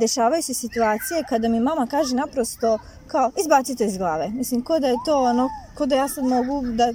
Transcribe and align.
Dešavaju 0.00 0.42
se 0.42 0.54
situacije 0.54 1.24
kada 1.28 1.48
mi 1.48 1.60
mama 1.60 1.86
kaže 1.86 2.14
naprosto 2.16 2.78
kao 3.06 3.30
izbaci 3.40 3.76
to 3.76 3.84
iz 3.84 3.98
glave. 3.98 4.28
Mislim, 4.28 4.62
ko 4.62 4.78
da 4.78 4.86
je 4.86 4.96
to 5.06 5.22
ono, 5.22 5.48
ko 5.74 5.86
da 5.86 5.96
ja 5.96 6.08
sad 6.08 6.24
mogu 6.24 6.62
da, 6.62 6.92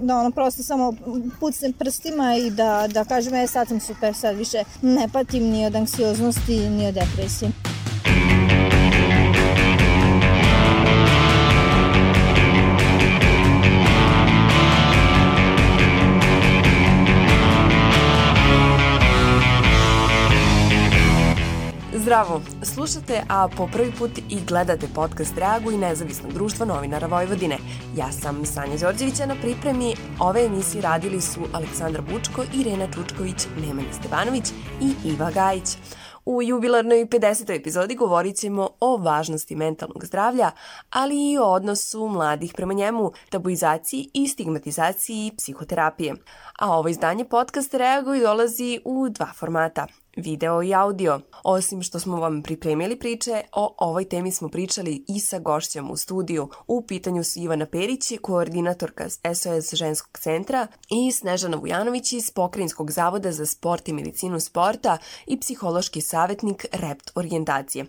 da 0.00 0.16
ono 0.16 0.30
prosto 0.30 0.62
samo 0.62 0.94
pucnem 1.40 1.72
prstima 1.72 2.36
i 2.36 2.50
da, 2.50 2.88
da 2.92 3.04
kažem, 3.04 3.34
e 3.34 3.46
sad 3.46 3.68
sam 3.68 3.80
super, 3.80 4.14
sad 4.14 4.36
više 4.36 4.64
ne 4.82 5.08
patim 5.12 5.44
ni 5.44 5.66
od 5.66 5.76
anksioznosti 5.76 6.68
ni 6.68 6.86
od 6.86 6.94
depresije. 6.94 7.79
Zdravo! 22.20 22.40
Slušate, 22.62 23.22
a 23.28 23.48
po 23.56 23.68
prvi 23.72 23.92
put 23.98 24.10
i 24.18 24.38
gledate 24.48 24.86
podcast 24.94 25.38
Reagu 25.38 25.72
i 25.72 25.78
nezavisnog 25.78 26.32
društva 26.32 26.66
novinara 26.66 27.06
Vojvodine. 27.06 27.58
Ja 27.96 28.12
sam 28.12 28.44
Sanja 28.46 28.76
Đorđevića 28.80 29.26
na 29.26 29.34
pripremi. 29.42 29.94
Ove 30.18 30.44
emisije 30.44 30.82
radili 30.82 31.20
su 31.20 31.40
Aleksandra 31.52 32.02
Bučko, 32.02 32.44
Irena 32.54 32.86
Čučković, 32.94 33.46
Nemanja 33.60 33.92
Stevanović 33.92 34.44
i 34.80 35.08
Iva 35.08 35.30
Gajić. 35.30 35.68
U 36.24 36.42
jubilarnoj 36.42 37.06
50. 37.06 37.60
epizodi 37.60 37.94
govorit 37.94 38.36
ćemo 38.36 38.68
o 38.80 38.96
važnosti 38.96 39.56
mentalnog 39.56 40.04
zdravlja, 40.04 40.50
ali 40.90 41.32
i 41.32 41.38
o 41.38 41.44
odnosu 41.44 42.08
mladih 42.08 42.52
prema 42.56 42.72
njemu, 42.72 43.12
tabuizaciji 43.30 44.10
i 44.14 44.28
stigmatizaciji 44.28 45.32
psihoterapije. 45.36 46.14
A 46.58 46.78
ovo 46.78 46.88
izdanje 46.88 47.24
podcast 47.24 47.74
Reaguj 47.74 48.20
dolazi 48.20 48.80
u 48.84 49.08
dva 49.08 49.32
formata– 49.36 49.86
video 50.20 50.62
i 50.62 50.74
audio. 50.74 51.20
Osim 51.44 51.82
što 51.82 52.00
smo 52.00 52.20
vam 52.20 52.42
pripremili 52.42 52.98
priče, 52.98 53.42
o 53.52 53.74
ovoj 53.78 54.04
temi 54.04 54.32
smo 54.32 54.48
pričali 54.48 55.04
i 55.08 55.20
sa 55.20 55.38
gošćom 55.38 55.90
u 55.90 55.96
studiju. 55.96 56.48
U 56.66 56.82
pitanju 56.86 57.24
su 57.24 57.40
Ivana 57.40 57.66
Perić, 57.66 58.12
koordinatorka 58.22 59.08
SOS 59.34 59.74
ženskog 59.74 60.18
centra 60.18 60.66
i 60.90 61.12
Snežana 61.12 61.56
Vujanović 61.56 62.12
iz 62.12 62.30
Pokrinjskog 62.30 62.90
zavoda 62.90 63.32
za 63.32 63.46
sport 63.46 63.88
i 63.88 63.92
medicinu 63.92 64.40
sporta 64.40 64.98
i 65.26 65.40
psihološki 65.40 66.00
savetnik 66.00 66.66
REPT 66.72 67.10
orijentacije. 67.14 67.86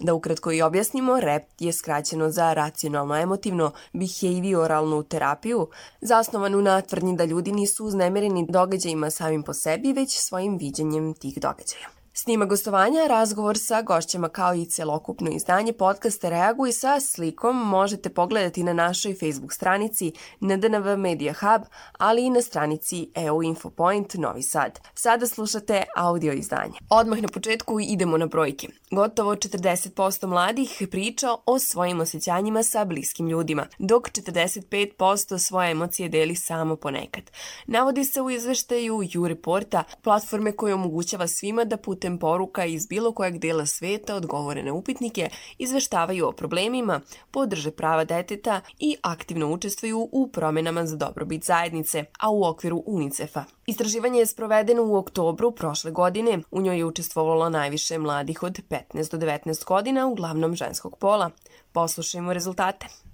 Da 0.00 0.14
ukratko 0.14 0.52
i 0.52 0.62
objasnimo, 0.62 1.20
REPT 1.20 1.62
je 1.62 1.72
skraćeno 1.72 2.30
za 2.30 2.52
racionalno-emotivno 2.54 3.70
behavioralnu 3.92 5.02
terapiju, 5.02 5.68
zasnovanu 6.00 6.62
na 6.62 6.80
tvrdnji 6.80 7.16
da 7.16 7.24
ljudi 7.24 7.52
nisu 7.52 7.84
uznemireni 7.84 8.46
događajima 8.48 9.10
samim 9.10 9.42
po 9.42 9.54
sebi, 9.54 9.92
već 9.92 10.18
svojim 10.18 10.58
viđenjem 10.58 11.14
tih 11.14 11.38
događaja 11.40 11.71
događaja. 11.72 12.01
Snima 12.14 12.44
gostovanja, 12.44 13.06
razgovor 13.08 13.58
sa 13.58 13.82
gošćama 13.82 14.28
kao 14.28 14.54
i 14.54 14.66
celokupno 14.66 15.30
izdanje 15.30 15.72
podcasta 15.72 16.28
Reaguj 16.28 16.72
sa 16.72 17.00
slikom 17.00 17.56
možete 17.68 18.08
pogledati 18.10 18.62
na 18.62 18.72
našoj 18.72 19.14
Facebook 19.14 19.52
stranici 19.52 20.12
NDNV 20.40 20.96
Media 20.96 21.34
Hub, 21.40 21.62
ali 21.98 22.26
i 22.26 22.30
na 22.30 22.42
stranici 22.42 23.10
EU 23.14 23.42
Infopoint 23.42 24.14
Novi 24.14 24.42
Sad. 24.42 24.80
Sada 24.94 25.26
slušate 25.26 25.82
audio 25.96 26.32
izdanje. 26.32 26.72
Odmah 26.90 27.22
na 27.22 27.28
početku 27.28 27.80
idemo 27.80 28.16
na 28.16 28.26
brojke. 28.26 28.68
Gotovo 28.90 29.34
40% 29.34 30.26
mladih 30.26 30.82
priča 30.90 31.28
o 31.46 31.58
svojim 31.58 32.00
osjećanjima 32.00 32.62
sa 32.62 32.84
bliskim 32.84 33.28
ljudima, 33.28 33.66
dok 33.78 34.10
45% 34.10 35.38
svoje 35.38 35.70
emocije 35.70 36.08
deli 36.08 36.34
samo 36.34 36.76
ponekad. 36.76 37.30
Navodi 37.66 38.04
se 38.04 38.22
u 38.22 38.30
izveštaju 38.30 38.96
U-Reporta, 38.96 39.84
platforme 40.02 40.52
koja 40.52 40.74
omogućava 40.74 41.28
svima 41.28 41.64
da 41.64 41.76
putem 41.76 42.01
putem 42.02 42.18
poruka 42.18 42.64
iz 42.64 42.86
bilo 42.86 43.12
kojeg 43.12 43.38
dela 43.38 43.66
sveta 43.66 44.14
odgovore 44.14 44.62
na 44.62 44.72
upitnike, 44.72 45.28
izveštavaju 45.58 46.26
o 46.28 46.32
problemima, 46.32 47.00
podrže 47.30 47.70
prava 47.70 48.04
deteta 48.04 48.60
i 48.78 48.96
aktivno 49.02 49.52
učestvuju 49.52 50.08
u 50.12 50.28
promenama 50.28 50.86
za 50.86 50.96
dobrobit 50.96 51.44
zajednice, 51.44 52.04
a 52.18 52.30
u 52.30 52.44
okviru 52.44 52.82
UNICEF-a. 52.86 53.44
Istraživanje 53.66 54.18
je 54.18 54.26
sprovedeno 54.26 54.82
u 54.82 54.96
oktobru 54.96 55.50
prošle 55.50 55.90
godine. 55.90 56.38
U 56.50 56.60
njoj 56.60 56.78
je 56.78 56.84
učestvovalo 56.84 57.48
najviše 57.48 57.98
mladih 57.98 58.42
od 58.42 58.60
15 58.68 59.10
do 59.10 59.26
19 59.26 59.64
godina, 59.64 60.06
uglavnom 60.06 60.54
ženskog 60.54 60.96
pola. 60.98 61.30
Poslušajmo 61.72 62.32
rezultate. 62.32 63.11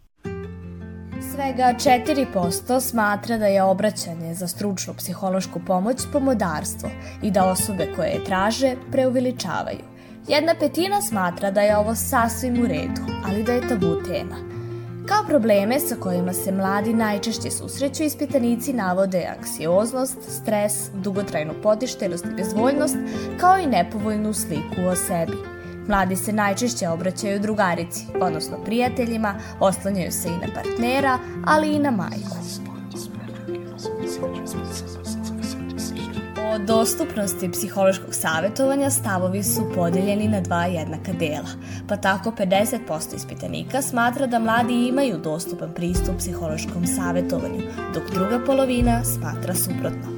Svega 1.38 1.74
4% 1.78 2.80
smatra 2.80 3.38
da 3.38 3.46
je 3.46 3.62
obraćanje 3.62 4.34
za 4.34 4.48
stručnu 4.48 4.94
psihološku 4.94 5.60
pomoć 5.66 5.96
pomodarstvo 6.12 6.90
i 7.22 7.30
da 7.30 7.50
osobe 7.50 7.92
koje 7.96 8.08
je 8.08 8.24
traže 8.24 8.74
preuveličavaju. 8.92 9.78
Jedna 10.28 10.54
petina 10.60 11.02
smatra 11.02 11.50
da 11.50 11.60
je 11.60 11.76
ovo 11.76 11.94
sasvim 11.94 12.62
u 12.62 12.66
redu, 12.66 13.02
ali 13.26 13.44
da 13.44 13.52
je 13.52 13.68
tabu 13.68 14.02
tema. 14.08 14.36
Kao 15.08 15.24
probleme 15.28 15.80
sa 15.80 15.94
kojima 15.94 16.32
se 16.32 16.52
mladi 16.52 16.94
najčešće 16.94 17.50
susreću, 17.50 18.02
ispitanici 18.02 18.72
navode 18.72 19.26
anksioznost, 19.38 20.18
stres, 20.28 20.90
dugotrajnu 20.94 21.54
potištenost 21.62 22.24
i 22.24 22.34
bezvoljnost, 22.36 22.96
kao 23.40 23.58
i 23.58 23.66
nepovoljnu 23.66 24.32
sliku 24.32 24.80
o 24.90 24.96
sebi. 24.96 25.57
Mladi 25.88 26.16
se 26.16 26.32
najčešće 26.32 26.88
obraćaju 26.88 27.40
drugarici, 27.40 28.06
odnosno 28.20 28.56
prijateljima, 28.64 29.34
oslanjaju 29.60 30.12
se 30.12 30.28
i 30.28 30.46
na 30.46 30.54
partnera, 30.54 31.18
ali 31.46 31.74
i 31.74 31.78
na 31.78 31.90
majku. 31.90 32.36
O 36.54 36.58
dostupnosti 36.58 37.50
psihološkog 37.52 38.14
savjetovanja 38.14 38.90
stavovi 38.90 39.42
su 39.42 39.72
podeljeni 39.74 40.28
na 40.28 40.40
dva 40.40 40.64
jednaka 40.64 41.12
dela, 41.12 41.48
pa 41.88 41.96
tako 41.96 42.30
50% 42.30 43.16
ispitanika 43.16 43.82
smatra 43.82 44.26
da 44.26 44.38
mladi 44.38 44.88
imaju 44.88 45.18
dostupan 45.18 45.74
pristup 45.74 46.18
psihološkom 46.18 46.86
savjetovanju, 46.86 47.62
dok 47.94 48.10
druga 48.10 48.40
polovina 48.46 49.04
smatra 49.04 49.54
suprotno. 49.54 50.17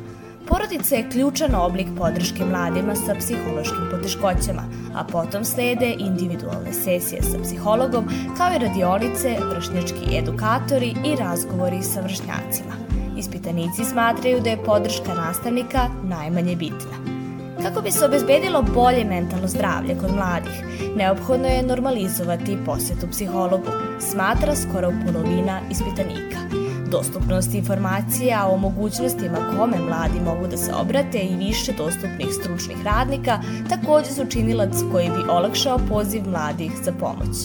Porodica 0.61 0.97
je 0.97 1.11
ključan 1.11 1.55
oblik 1.55 1.87
podrške 1.99 2.45
mladima 2.45 2.95
sa 2.95 3.15
psihološkim 3.15 3.89
poteškoćama, 3.91 4.63
a 4.95 5.05
potom 5.05 5.45
slede 5.45 5.95
individualne 5.99 6.73
sesije 6.73 7.23
sa 7.23 7.39
psihologom, 7.43 8.05
kao 8.37 8.51
i 8.57 8.59
radionice, 8.59 9.37
vršnjački 9.51 10.17
edukatori 10.19 10.95
i 11.05 11.17
razgovori 11.17 11.83
sa 11.83 12.01
vršnjacima. 12.01 12.75
Ispitanici 13.19 13.85
smatraju 13.85 14.41
da 14.41 14.51
je 14.51 14.65
podrška 14.65 15.15
nastavnika 15.15 15.89
najmanje 16.05 16.57
bitna. 16.57 16.97
Kako 17.63 17.83
bi 17.83 17.91
se 17.91 18.05
obezbedilo 18.05 18.63
bolje 18.63 19.05
mentalno 19.05 19.49
zdravlje 19.49 19.99
kod 20.01 20.15
mladih, 20.15 20.65
neophodno 20.97 21.49
je 21.49 21.63
normalizovati 21.63 22.59
posetu 22.67 23.07
psihologu, 23.11 23.71
smatra 24.11 24.57
skoro 24.57 24.93
polovina 25.07 25.61
ispitanika. 25.71 26.60
Dostupnost 26.91 27.55
informacija 27.55 28.47
o 28.51 28.57
mogućnostima 28.57 29.37
kome 29.57 29.79
mladi 29.79 30.21
mogu 30.25 30.47
da 30.47 30.57
se 30.57 30.73
obrate 30.75 31.19
i 31.19 31.37
više 31.37 31.73
dostupnih 31.73 32.29
stručnih 32.41 32.77
radnika 32.85 33.39
takođe 33.69 34.11
su 34.11 34.27
činilac 34.27 34.75
koji 34.93 35.09
bi 35.09 35.31
olakšao 35.31 35.79
poziv 35.89 36.23
mladih 36.29 36.73
za 36.85 36.93
pomoć. 36.93 37.37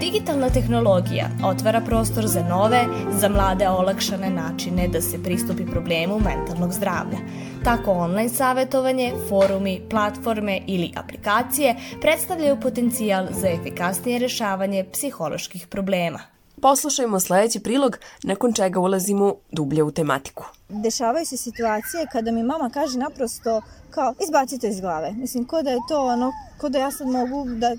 Digitalna 0.00 0.50
tehnologija 0.50 1.28
otvara 1.44 1.80
prostor 1.80 2.26
za 2.26 2.42
nove, 2.42 2.84
za 3.10 3.28
mlade 3.28 3.68
olakšane 3.68 4.30
načine 4.30 4.88
da 4.88 5.00
se 5.00 5.22
pristupi 5.22 5.66
problemu 5.66 6.20
mentalnog 6.20 6.72
zdravlja. 6.72 7.18
Tako 7.64 7.92
online 7.92 8.28
savetovanje, 8.28 9.12
forumi, 9.28 9.80
platforme 9.90 10.60
ili 10.66 10.92
aplikacije 10.96 11.76
predstavljaju 12.00 12.60
potencijal 12.60 13.26
za 13.30 13.48
efikasnije 13.48 14.18
rešavanje 14.18 14.84
psiholoških 14.92 15.66
problema. 15.66 16.35
Poslušajmo 16.60 17.20
sledeći 17.20 17.60
prilog, 17.60 17.98
nakon 18.22 18.52
čega 18.52 18.80
ulazimo 18.80 19.34
dublje 19.52 19.82
u 19.82 19.90
tematiku. 19.90 20.44
Dešavaju 20.68 21.26
se 21.26 21.36
situacije 21.36 22.06
kada 22.12 22.30
mi 22.30 22.42
mama 22.42 22.70
kaže 22.70 22.98
naprosto 22.98 23.62
kao 23.90 24.14
izbaci 24.24 24.58
to 24.58 24.66
iz 24.66 24.80
glave. 24.80 25.12
Mislim, 25.12 25.44
ko 25.44 25.62
da 25.62 25.70
je 25.70 25.78
to 25.88 26.06
ono, 26.06 26.32
ko 26.60 26.68
da 26.68 26.78
ja 26.78 26.90
sad 26.90 27.06
mogu 27.08 27.44
da, 27.48 27.76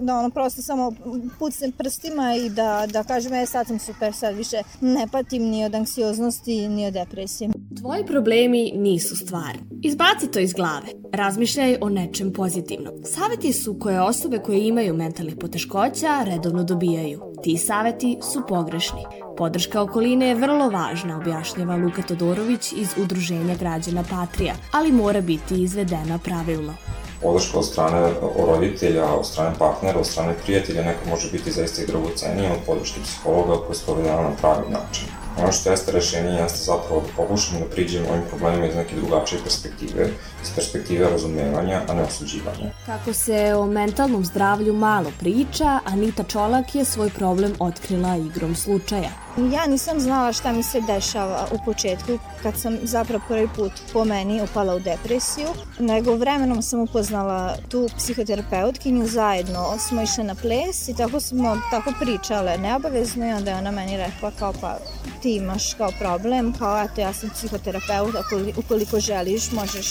da 0.00 0.16
ono 0.16 0.30
prosto 0.30 0.62
samo 0.62 0.92
pucnem 1.38 1.72
prstima 1.72 2.34
i 2.34 2.48
da, 2.48 2.86
da 2.92 3.04
kažem, 3.04 3.34
e 3.34 3.46
sad 3.46 3.66
sam 3.66 3.78
super, 3.78 4.12
sad 4.14 4.36
više 4.36 4.62
ne 4.80 5.08
patim 5.12 5.42
ni 5.42 5.64
od 5.64 5.74
anksioznosti 5.74 6.68
ni 6.68 6.86
od 6.86 6.92
depresije. 6.92 7.50
Tvoji 7.80 8.06
problemi 8.06 8.72
nisu 8.74 9.16
stvar. 9.16 9.58
Izbaci 9.82 10.30
to 10.30 10.38
iz 10.38 10.52
glave. 10.52 10.88
Razmišljaj 11.12 11.76
o 11.80 11.88
nečem 11.88 12.32
pozitivnom. 12.32 12.94
Saveti 13.04 13.52
su 13.52 13.78
koje 13.80 14.00
osobe 14.00 14.38
koje 14.38 14.68
imaju 14.68 14.94
mentalnih 14.94 15.36
poteškoća 15.40 16.22
redovno 16.24 16.64
dobijaju. 16.64 17.29
Ti 17.42 17.58
saveti 17.58 18.18
su 18.32 18.42
pogrešni. 18.48 19.04
Podrška 19.36 19.82
okoline 19.82 20.28
je 20.28 20.34
vrlo 20.34 20.70
važna, 20.70 21.16
objašnjava 21.16 21.76
Luka 21.76 22.02
Todorović 22.02 22.72
iz 22.72 22.88
Udruženja 23.02 23.54
građana 23.54 24.04
Patrija, 24.10 24.54
ali 24.72 24.92
mora 24.92 25.20
biti 25.20 25.62
izvedena 25.62 26.18
pravilno. 26.24 26.74
Podrška 27.22 27.58
od 27.58 27.66
strane 27.66 28.12
roditelja, 28.48 29.04
od 29.14 29.26
strane 29.26 29.54
partnera, 29.58 29.98
od 29.98 30.06
strane 30.06 30.34
prijatelja 30.44 30.82
neka 30.82 31.10
može 31.10 31.30
biti 31.32 31.52
zaista 31.52 31.82
i 31.82 31.86
dragocenija 31.86 32.52
od 32.52 32.58
podrške 32.66 33.00
psihologa 33.04 33.56
koja 33.56 33.68
je 33.68 33.74
sprovedena 33.74 34.22
na 34.22 34.30
pravi 34.40 34.70
način. 34.70 35.19
Ono 35.42 35.52
što 35.52 35.70
jeste 35.70 35.92
rešenje 35.92 36.30
jeste 36.30 36.58
zapravo 36.58 37.00
da 37.00 37.08
pokušamo 37.16 37.60
da 37.60 37.66
priđemo 37.66 38.08
ovim 38.10 38.22
problemima 38.28 38.66
iz 38.66 38.74
neke 38.74 38.96
drugačije 38.96 39.40
perspektive, 39.42 40.08
iz 40.42 40.50
perspektive 40.54 41.10
razumevanja, 41.10 41.82
a 41.88 41.94
ne 41.94 42.02
osuđivanja. 42.02 42.70
Kako 42.86 43.12
se 43.12 43.54
o 43.54 43.66
mentalnom 43.66 44.24
zdravlju 44.24 44.74
malo 44.74 45.12
priča, 45.18 45.80
Anita 45.84 46.22
Čolak 46.22 46.74
je 46.74 46.84
svoj 46.84 47.10
problem 47.10 47.52
otkrila 47.58 48.16
igrom 48.16 48.54
slučaja. 48.54 49.10
Ja 49.36 49.66
nisam 49.66 50.00
znala 50.00 50.32
šta 50.32 50.52
mi 50.52 50.62
se 50.62 50.80
dešava 50.80 51.46
u 51.52 51.64
početku 51.64 52.18
kad 52.42 52.60
sam 52.60 52.78
zapravo 52.82 53.24
prvi 53.28 53.48
put 53.56 53.72
po 53.92 54.04
meni 54.04 54.42
upala 54.42 54.74
u 54.74 54.80
depresiju, 54.80 55.48
nego 55.78 56.14
vremenom 56.14 56.62
sam 56.62 56.80
upoznala 56.80 57.56
tu 57.68 57.88
psihoterapeutkinju, 57.96 59.06
zajedno 59.06 59.78
smo 59.78 60.02
išle 60.02 60.24
na 60.24 60.34
ples 60.34 60.88
i 60.88 60.96
tako 60.96 61.20
smo 61.20 61.56
tako 61.70 61.92
pričale 62.00 62.58
neobavezno 62.58 63.26
i 63.26 63.32
onda 63.32 63.50
je 63.50 63.56
ona 63.56 63.70
meni 63.70 63.96
rekla 63.96 64.30
kao 64.38 64.52
pa 64.60 64.78
ti 65.22 65.36
imaš 65.36 65.74
kao 65.74 65.90
problem, 65.98 66.52
kao 66.58 66.82
eto 66.82 67.00
ja 67.00 67.12
sam 67.12 67.30
psihoterapeut, 67.30 68.14
ukoliko 68.56 69.00
želiš 69.00 69.52
možeš 69.52 69.86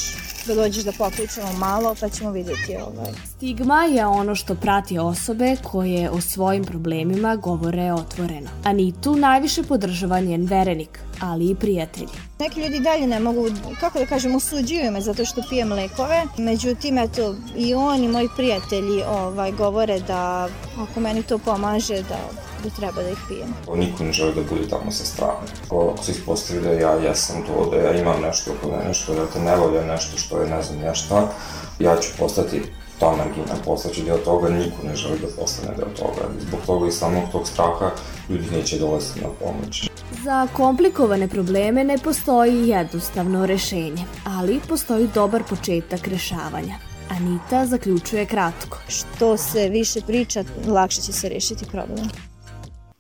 da 0.46 0.56
dođeš 0.56 0.84
da 0.84 0.92
popričamo 0.92 1.54
malo 1.54 1.96
pa 2.00 2.10
ćemo 2.10 2.32
vidjeti 2.32 2.78
ovaj. 2.78 3.29
Stigma 3.40 3.84
je 3.84 4.06
ono 4.06 4.36
što 4.36 4.56
prati 4.56 4.98
osobe 4.98 5.56
koje 5.64 6.10
o 6.10 6.22
svojim 6.22 6.64
problemima 6.66 7.36
govore 7.36 7.94
otvoreno. 7.94 8.50
Anitu 8.64 9.16
najviše 9.16 9.64
podržava 9.64 10.20
njen 10.20 10.46
verenik, 10.46 11.00
ali 11.22 11.50
i 11.50 11.56
prijatelji. 11.56 12.08
Neki 12.40 12.62
ljudi 12.62 12.80
dalje 12.80 13.08
ne 13.08 13.20
mogu, 13.20 13.50
kako 13.80 14.00
da 14.00 14.06
kažem, 14.06 14.36
osuđuju 14.36 14.92
me 14.92 15.02
zato 15.02 15.26
što 15.26 15.42
pijem 15.50 15.72
lekove. 15.72 16.24
Međutim, 16.38 16.98
eto, 16.98 17.36
i 17.56 17.74
on 17.74 18.04
i 18.04 18.08
moji 18.08 18.28
prijatelji 18.36 19.04
ovaj, 19.10 19.52
govore 19.52 20.00
da 20.00 20.50
ako 20.80 21.00
meni 21.00 21.24
to 21.24 21.38
pomaže, 21.38 22.02
da 22.02 22.20
da 22.64 22.70
treba 22.70 23.02
da 23.02 23.10
ih 23.10 23.18
pijem. 23.28 23.54
Niko 23.76 24.04
ne 24.04 24.12
želi 24.12 24.36
da 24.36 24.42
bude 24.50 24.68
tamo 24.68 24.92
sa 24.92 25.06
strane. 25.06 25.48
Ako 25.66 26.04
se 26.04 26.12
ispostavi 26.12 26.62
da 26.62 26.72
ja 26.72 26.92
jesam 26.92 27.44
to, 27.48 27.70
da 27.72 27.78
ja 27.78 28.02
imam 28.02 28.22
nešto 28.22 28.52
oko 28.52 28.78
mene 28.78 28.94
što 28.94 29.14
da 29.14 29.26
te 29.26 29.40
ne 29.40 29.56
volja, 29.56 29.86
nešto 29.86 30.18
što 30.18 30.42
je 30.42 30.50
ne 30.50 30.64
znam 30.64 30.82
ja 30.84 30.96
šta, 30.96 31.32
ja 31.80 31.96
ću 31.96 32.10
postati 32.20 32.62
ta 33.00 33.12
margina, 33.12 33.56
postaću 33.66 34.04
deo 34.04 34.18
toga, 34.18 34.50
niko 34.50 34.88
ne 34.88 34.96
želi 34.96 35.20
da 35.20 35.28
postane 35.42 35.76
deo 35.78 35.90
toga. 36.00 36.30
Zbog 36.40 36.60
toga 36.66 36.88
i 36.88 36.92
samog 36.92 37.24
tog 37.32 37.48
straha 37.48 37.92
ljudi 38.30 38.48
neće 38.52 38.80
dolaziti 38.80 39.22
na 39.22 39.30
pomoć. 39.40 39.90
Za 40.24 40.48
komplikovane 40.54 41.28
probleme 41.28 41.84
ne 41.84 41.98
postoji 41.98 42.68
jednostavno 42.68 43.46
rešenje, 43.46 44.06
ali 44.26 44.60
postoji 44.70 45.10
dobar 45.14 45.44
početak 45.50 46.08
rešavanja. 46.08 46.76
Anita 47.10 47.66
zaključuje 47.66 48.26
kratko. 48.26 48.78
Što 48.88 49.38
se 49.38 49.70
više 49.70 50.02
priča, 50.02 50.44
lakše 50.68 51.02
će 51.02 51.14
se 51.14 51.30
rešiti 51.30 51.66
problem. 51.66 52.29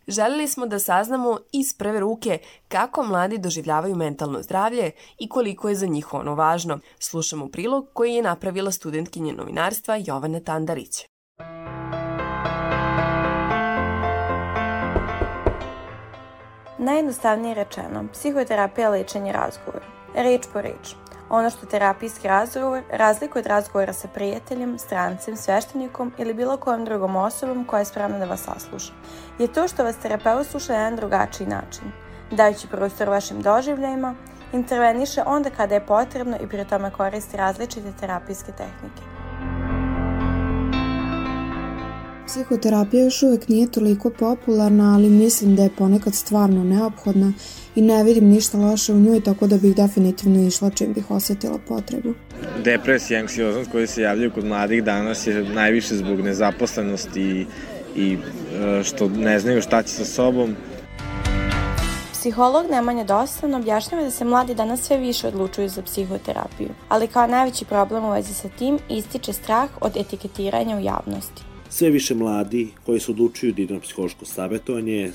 Želeli 0.09 0.47
smo 0.47 0.65
da 0.65 0.79
saznamo 0.79 1.39
iz 1.51 1.73
prve 1.77 1.99
ruke 1.99 2.39
kako 2.67 3.03
mladi 3.03 3.37
doživljavaju 3.37 3.95
mentalno 3.95 4.41
zdravlje 4.41 4.91
i 5.17 5.29
koliko 5.29 5.69
je 5.69 5.75
za 5.75 5.85
njih 5.87 6.13
ono 6.13 6.35
važno. 6.35 6.79
Slušamo 6.99 7.47
prilog 7.47 7.87
koji 7.93 8.13
je 8.13 8.21
napravila 8.21 8.71
studentkinje 8.71 9.33
novinarstva 9.33 9.99
Jovana 10.05 10.39
Tandarić. 10.39 11.05
Najjednostavnije 16.77 17.55
rečeno, 17.55 18.07
psihoterapija 18.13 18.85
je 18.85 18.91
lečenje 18.91 19.31
razgovora. 19.31 19.85
Reč 20.15 20.41
po 20.53 20.61
reč. 20.61 21.08
Ono 21.29 21.49
što 21.49 21.65
terapijski 21.65 22.27
razgovor 22.27 22.81
razlikuje 22.91 23.39
od 23.39 23.47
razgovora 23.47 23.93
sa 23.93 24.07
prijateljem, 24.07 24.79
strancem, 24.79 25.37
sveštenikom 25.37 26.11
ili 26.17 26.33
bilo 26.33 26.57
kojom 26.57 26.85
drugom 26.85 27.15
osobom 27.15 27.65
koja 27.65 27.79
je 27.79 27.85
spremna 27.85 28.19
da 28.19 28.25
vas 28.25 28.41
sasluša, 28.41 28.93
je 29.39 29.53
to 29.53 29.67
što 29.67 29.83
vas 29.83 29.95
terapeut 29.95 30.47
sluša 30.47 30.73
na 30.73 30.79
jedan 30.79 30.95
drugačiji 30.95 31.47
način, 31.47 31.83
dajući 32.31 32.67
prostor 32.67 33.09
vašim 33.09 33.41
doživljajima, 33.41 34.15
interveniše 34.53 35.23
onda 35.25 35.49
kada 35.49 35.75
je 35.75 35.85
potrebno 35.85 36.37
i 36.43 36.47
pri 36.47 36.65
tome 36.65 36.91
koristi 36.91 37.37
različite 37.37 37.91
terapijske 37.99 38.51
tehnike. 38.51 39.19
Psihoterapija 42.27 43.03
još 43.03 43.23
uvek 43.23 43.47
nije 43.47 43.71
toliko 43.71 44.09
popularna, 44.09 44.95
ali 44.95 45.09
mislim 45.09 45.55
da 45.55 45.63
je 45.63 45.75
ponekad 45.77 46.15
stvarno 46.15 46.63
neophodna 46.63 47.33
i 47.79 47.81
ne 47.81 48.03
vidim 48.03 48.29
ništa 48.29 48.57
loše 48.57 48.93
u 48.93 48.99
njoj, 48.99 49.21
tako 49.21 49.47
da 49.47 49.57
bih 49.57 49.75
definitivno 49.75 50.47
išla 50.47 50.69
čim 50.69 50.93
bih 50.93 51.11
osetila 51.11 51.59
potrebu. 51.67 52.13
Depresija 52.63 53.19
i 53.19 53.21
anksioznost 53.21 53.71
koji 53.71 53.87
se 53.87 54.01
javljaju 54.01 54.31
kod 54.31 54.45
mladih 54.45 54.83
danas 54.83 55.27
je 55.27 55.43
najviše 55.43 55.95
zbog 55.95 56.21
nezaposlenosti 56.21 57.21
i, 57.21 57.45
i 57.95 58.17
e, 58.17 58.83
što 58.83 59.09
ne 59.09 59.39
znaju 59.39 59.61
šta 59.61 59.83
će 59.83 59.93
sa 59.93 60.05
sobom. 60.05 60.55
Psiholog 62.11 62.65
Nemanja 62.71 63.03
Dosan 63.03 63.53
objašnjava 63.55 64.03
da 64.03 64.11
se 64.11 64.25
mladi 64.25 64.55
danas 64.55 64.81
sve 64.81 64.97
više 64.97 65.27
odlučuju 65.27 65.69
za 65.69 65.81
psihoterapiju, 65.81 66.69
ali 66.89 67.07
kao 67.07 67.27
najveći 67.27 67.65
problem 67.65 68.05
u 68.05 68.11
vezi 68.11 68.33
sa 68.33 68.49
tim 68.49 68.79
ističe 68.89 69.33
strah 69.33 69.69
od 69.81 69.97
etiketiranja 69.97 70.77
u 70.77 70.83
javnosti. 70.83 71.43
Sve 71.69 71.89
više 71.89 72.15
mladi 72.15 72.67
koji 72.85 72.99
se 72.99 73.11
odlučuju 73.11 73.53
da 73.53 73.61
idu 73.61 73.73
na 73.73 73.79
psihološko 73.79 74.25
savjetovanje 74.25 75.11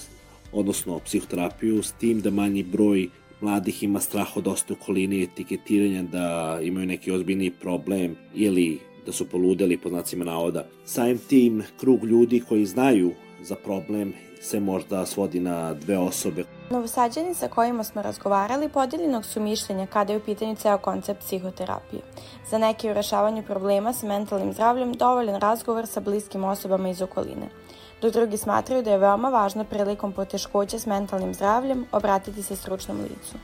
odnosno 0.55 0.99
psihoterapiju, 0.99 1.83
s 1.83 1.93
tim 1.93 2.21
da 2.21 2.31
manji 2.31 2.63
broj 2.63 3.09
mladih 3.41 3.83
ima 3.83 4.01
strah 4.01 4.37
od 4.37 4.49
oste 4.49 4.73
okoline 4.73 5.23
etiketiranja 5.23 6.03
da 6.03 6.59
imaju 6.63 6.87
neki 6.87 7.13
ozbiljni 7.13 7.51
problem 7.51 8.17
ili 8.35 8.81
da 9.07 9.13
su 9.13 9.29
poludeli 9.29 9.77
po 9.77 9.89
znacima 9.89 10.25
navoda. 10.25 10.67
Samim 10.85 11.19
tim, 11.19 11.63
krug 11.81 12.05
ljudi 12.05 12.43
koji 12.49 12.67
znaju 12.67 13.13
za 13.43 13.55
problem 13.55 14.13
se 14.41 14.61
možda 14.61 15.07
svodi 15.07 15.41
na 15.41 15.75
dve 15.75 15.99
osobe. 15.99 16.45
Novosađani 16.71 17.35
sa 17.35 17.49
kojima 17.49 17.85
smo 17.85 18.03
razgovarali 18.03 18.69
podeljenog 18.69 19.25
su 19.25 19.41
mišljenja 19.41 19.87
kada 19.87 20.13
je 20.13 20.19
u 20.19 20.23
pitanju 20.23 20.57
ceo 20.57 20.79
koncept 20.79 21.21
psihoterapije. 21.21 22.03
Za 22.51 22.59
neke 22.59 22.91
u 22.91 22.95
rešavanju 22.95 23.43
problema 23.43 23.93
sa 23.93 24.07
mentalnim 24.07 24.53
zdravljem 24.53 24.93
dovoljan 24.93 25.41
razgovor 25.41 25.87
sa 25.87 26.01
bliskim 26.01 26.45
osobama 26.45 26.89
iz 26.89 27.03
okoline 27.03 27.49
dok 28.05 28.13
drugi 28.13 28.37
smatraju 28.37 28.83
da 28.83 28.91
je 28.91 28.99
veoma 28.99 29.29
važno 29.29 29.65
prilikom 29.65 30.13
poteškoća 30.13 30.79
s 30.79 30.87
mentalnim 30.87 31.35
zdravljem 31.35 31.85
obratiti 31.93 32.43
se 32.43 32.57
stručnom 32.57 33.01
licu 33.01 33.39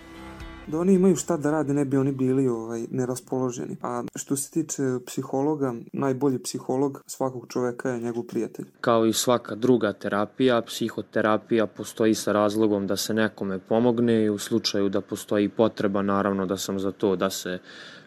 da 0.67 0.79
oni 0.79 0.95
imaju 0.95 1.17
šta 1.17 1.37
da 1.37 1.51
rade, 1.51 1.75
ne 1.75 1.85
bi 1.85 1.97
oni 1.97 2.13
bili 2.13 2.49
ovaj, 2.49 2.85
neraspoloženi. 2.91 3.77
A 3.83 4.03
što 4.17 4.37
se 4.37 4.51
tiče 4.51 4.83
psihologa, 5.07 5.75
najbolji 5.93 6.39
psiholog 6.39 7.03
svakog 7.07 7.47
čoveka 7.49 7.91
je 7.91 8.01
njegov 8.01 8.23
prijatelj. 8.23 8.67
Kao 8.81 9.07
i 9.07 9.13
svaka 9.13 9.55
druga 9.55 9.93
terapija, 9.93 10.63
psihoterapija 10.63 11.67
postoji 11.67 12.15
sa 12.15 12.33
razlogom 12.33 12.87
da 12.87 12.97
se 12.97 13.15
nekome 13.15 13.59
pomogne 13.59 14.25
i 14.25 14.31
u 14.31 14.39
slučaju 14.39 14.89
da 14.89 15.01
postoji 15.01 15.49
potreba, 15.49 16.03
naravno 16.03 16.47
da 16.47 16.57
sam 16.57 16.79
za 16.79 16.93
to 16.93 17.17
da 17.17 17.31
se 17.31 17.59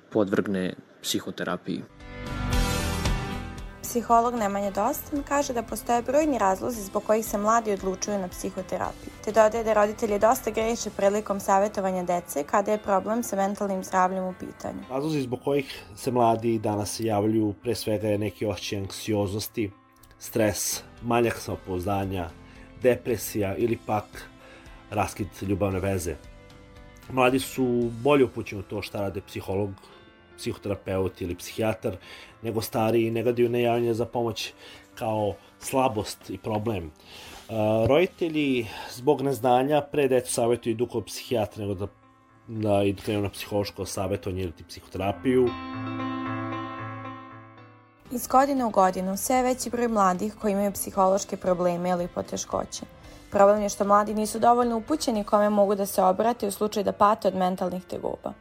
podvrgne 0.09 0.73
psihoterapiji. 1.01 1.83
Psiholog 3.93 4.33
Nemanja 4.33 4.71
Dostan 4.71 5.23
kaže 5.23 5.53
da 5.53 5.61
postoje 5.63 6.01
brojni 6.01 6.37
razlozi 6.37 6.81
zbog 6.81 7.03
kojih 7.03 7.25
se 7.25 7.37
mladi 7.37 7.71
odlučuju 7.71 8.17
na 8.19 8.27
psihoterapiju, 8.27 9.11
te 9.25 9.31
dodaje 9.31 9.63
da 9.63 9.73
roditelji 9.73 10.19
dosta 10.19 10.51
greše 10.51 10.89
prilikom 10.89 11.39
savjetovanja 11.39 12.03
dece 12.03 12.43
kada 12.43 12.71
je 12.71 12.77
problem 12.77 13.23
sa 13.23 13.35
mentalnim 13.35 13.83
zdravljem 13.83 14.23
u 14.23 14.33
pitanju. 14.39 14.79
Razlozi 14.89 15.21
zbog 15.21 15.39
kojih 15.43 15.83
se 15.95 16.11
mladi 16.11 16.59
danas 16.59 16.99
javljaju 16.99 17.53
pre 17.61 17.75
svega 17.75 18.07
je 18.07 18.17
neki 18.17 18.45
ošće 18.45 18.77
anksioznosti, 18.77 19.71
stres, 20.19 20.83
manjak 21.01 21.37
samopouzdanja, 21.37 22.29
depresija 22.81 23.55
ili 23.55 23.77
pak 23.85 24.05
raskid 24.89 25.27
ljubavne 25.41 25.79
veze. 25.79 26.15
Mladi 27.11 27.39
su 27.39 27.91
bolje 28.03 28.25
upućeni 28.25 28.61
u 28.61 28.65
to 28.65 28.81
šta 28.81 29.01
rade 29.01 29.21
psiholog, 29.21 29.69
psihoterapeut 30.37 31.21
ili 31.21 31.35
psihijatar, 31.35 31.97
nego 32.41 32.61
stariji 32.61 33.11
ne 33.11 33.23
gledaju 33.23 33.49
najavljanje 33.49 33.93
za 33.93 34.05
pomoć 34.05 34.53
kao 34.95 35.33
slabost 35.59 36.29
i 36.29 36.37
problem. 36.37 36.85
Uh, 37.49 37.87
roditelji 37.87 38.67
zbog 38.91 39.21
neznanja 39.21 39.81
pre 39.81 40.07
decu 40.07 40.33
savjetuju 40.33 40.71
idu 40.71 40.87
kod 40.87 41.05
psihijatra 41.05 41.61
nego 41.61 41.73
da, 41.73 41.87
da 42.47 42.83
idu 42.83 43.01
krenu 43.01 43.21
na 43.21 43.29
psihološko 43.29 43.85
savjetovanje 43.85 44.43
ili 44.43 44.53
psihoterapiju. 44.67 45.49
Iz 48.11 48.27
godine 48.27 48.65
u 48.65 48.69
godinu 48.69 49.17
sve 49.17 49.43
veći 49.43 49.69
broj 49.69 49.87
mladih 49.87 50.35
koji 50.41 50.51
imaju 50.51 50.71
psihološke 50.71 51.37
probleme 51.37 51.89
ili 51.89 52.07
poteškoće. 52.07 52.85
Problem 53.31 53.61
je 53.61 53.69
što 53.69 53.85
mladi 53.85 54.13
nisu 54.13 54.39
dovoljno 54.39 54.77
upućeni 54.77 55.23
kome 55.23 55.49
mogu 55.49 55.75
da 55.75 55.85
se 55.85 56.03
obrate 56.03 56.47
u 56.47 56.51
slučaju 56.51 56.83
da 56.83 56.91
pate 56.91 57.27
od 57.27 57.35
mentalnih 57.35 57.83
tegoba. 57.83 58.33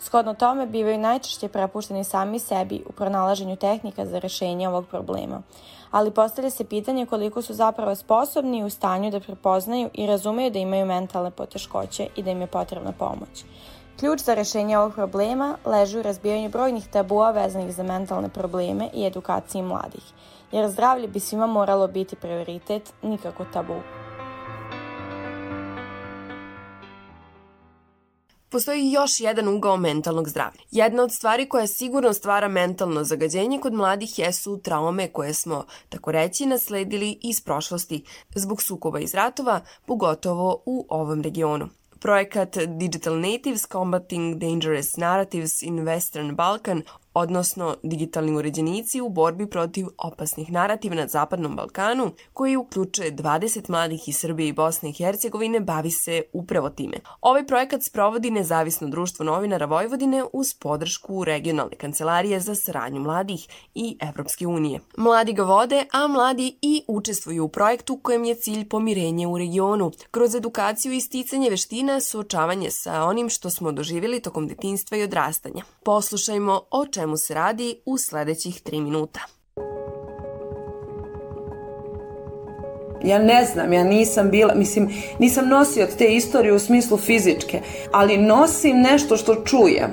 Shodno 0.00 0.34
tome 0.34 0.66
bivaju 0.66 0.98
najčešće 0.98 1.48
prepušteni 1.48 2.04
sami 2.04 2.38
sebi 2.38 2.82
u 2.88 2.92
pronalaženju 2.92 3.56
tehnika 3.56 4.06
za 4.06 4.18
rešenje 4.18 4.68
ovog 4.68 4.86
problema. 4.86 5.42
Ali 5.90 6.10
postavlja 6.10 6.50
se 6.50 6.64
pitanje 6.64 7.06
koliko 7.06 7.42
su 7.42 7.54
zapravo 7.54 7.94
sposobni 7.94 8.64
u 8.64 8.70
stanju 8.70 9.10
da 9.10 9.20
prepoznaju 9.20 9.90
i 9.94 10.06
razumeju 10.06 10.50
da 10.50 10.58
imaju 10.58 10.86
mentalne 10.86 11.30
poteškoće 11.30 12.06
i 12.16 12.22
da 12.22 12.30
im 12.30 12.40
je 12.40 12.46
potrebna 12.46 12.92
pomoć. 12.92 13.44
Ključ 13.98 14.20
za 14.20 14.34
rešenje 14.34 14.78
ovog 14.78 14.94
problema 14.94 15.56
leži 15.64 15.98
u 15.98 16.02
razbijanju 16.02 16.48
brojnih 16.48 16.86
tabua 16.88 17.30
vezanih 17.30 17.74
za 17.74 17.82
mentalne 17.82 18.28
probleme 18.28 18.88
i 18.94 19.06
edukaciji 19.06 19.62
mladih, 19.62 20.04
jer 20.52 20.68
zdravlje 20.68 21.08
bi 21.08 21.20
svima 21.20 21.46
moralo 21.46 21.86
biti 21.86 22.16
prioritet, 22.16 22.92
nikako 23.02 23.44
tabu. 23.52 23.76
Postoji 28.50 28.92
još 28.92 29.20
jedan 29.20 29.48
ugao 29.48 29.76
mentalnog 29.76 30.28
zdravlja. 30.28 30.60
Jedna 30.70 31.02
od 31.02 31.12
stvari 31.12 31.48
koja 31.48 31.66
sigurno 31.66 32.12
stvara 32.12 32.48
mentalno 32.48 33.04
zagađenje 33.04 33.58
kod 33.58 33.72
mladih 33.72 34.18
jesu 34.18 34.60
traume 34.62 35.08
koje 35.08 35.34
smo, 35.34 35.64
tako 35.88 36.12
reći, 36.12 36.46
nasledili 36.46 37.18
iz 37.22 37.40
prošlosti 37.40 38.04
zbog 38.34 38.62
sukoba 38.62 39.00
iz 39.00 39.14
ratova, 39.14 39.60
pogotovo 39.86 40.62
u 40.66 40.86
ovom 40.88 41.22
regionu. 41.22 41.68
Projekat 42.00 42.56
Digital 42.66 43.20
Natives 43.20 43.66
Combating 43.72 44.38
Dangerous 44.38 44.96
Narratives 44.96 45.62
in 45.62 45.78
Western 45.78 46.34
Balkan 46.34 46.82
odnosno 47.14 47.76
digitalni 47.82 48.36
uređenici 48.36 49.00
u 49.00 49.08
borbi 49.08 49.46
protiv 49.46 49.86
opasnih 49.98 50.52
narativa 50.52 50.94
na 50.94 51.06
Zapadnom 51.06 51.56
Balkanu, 51.56 52.10
koji 52.32 52.56
uključuje 52.56 53.16
20 53.16 53.70
mladih 53.70 54.08
iz 54.08 54.16
Srbije 54.16 54.48
i 54.48 54.52
Bosne 54.52 54.90
i 54.90 54.92
Hercegovine, 54.92 55.60
bavi 55.60 55.90
se 55.90 56.22
upravo 56.32 56.70
time. 56.70 56.96
Ovaj 57.20 57.46
projekat 57.46 57.82
sprovodi 57.82 58.30
Nezavisno 58.30 58.88
društvo 58.88 59.24
novinara 59.24 59.66
Vojvodine 59.66 60.24
uz 60.32 60.46
podršku 60.60 61.24
regionalne 61.24 61.76
kancelarije 61.76 62.40
za 62.40 62.54
saradnju 62.54 63.00
mladih 63.00 63.48
i 63.74 63.96
Evropske 64.00 64.46
unije. 64.46 64.80
Mladi 64.96 65.32
ga 65.32 65.42
vode, 65.42 65.84
a 65.92 66.06
mladi 66.06 66.58
i 66.62 66.82
učestvuju 66.88 67.44
u 67.44 67.48
projektu 67.48 68.00
kojem 68.02 68.24
je 68.24 68.34
cilj 68.34 68.68
pomirenje 68.68 69.26
u 69.26 69.38
regionu, 69.38 69.90
kroz 70.10 70.34
edukaciju 70.34 70.92
i 70.92 71.00
sticanje 71.00 71.50
veština, 71.50 72.00
suočavanje 72.00 72.70
sa 72.70 73.02
onim 73.02 73.28
što 73.28 73.50
smo 73.50 73.72
doživjeli 73.72 74.20
tokom 74.20 74.48
detinstva 74.48 74.96
i 74.96 75.02
odrastanja. 75.02 75.64
Poslušajmo 75.84 76.60
o 76.70 76.86
čemu 76.86 76.99
se 77.16 77.34
radi 77.34 77.80
u 77.86 77.98
sledećih 77.98 78.62
3 78.62 78.82
minuta. 78.82 79.20
Ja 83.04 83.18
ne 83.18 83.44
znam, 83.44 83.72
ja 83.72 83.84
nisam 83.84 84.30
bila, 84.30 84.54
mislim, 84.54 84.88
nisam 85.18 85.48
nosio 85.48 85.86
te 85.98 86.14
istorije 86.14 86.52
u 86.52 86.58
smislu 86.58 86.96
fizičke, 86.96 87.60
ali 87.92 88.16
nosim 88.16 88.80
nešto 88.80 89.16
što 89.16 89.34
čujem. 89.34 89.90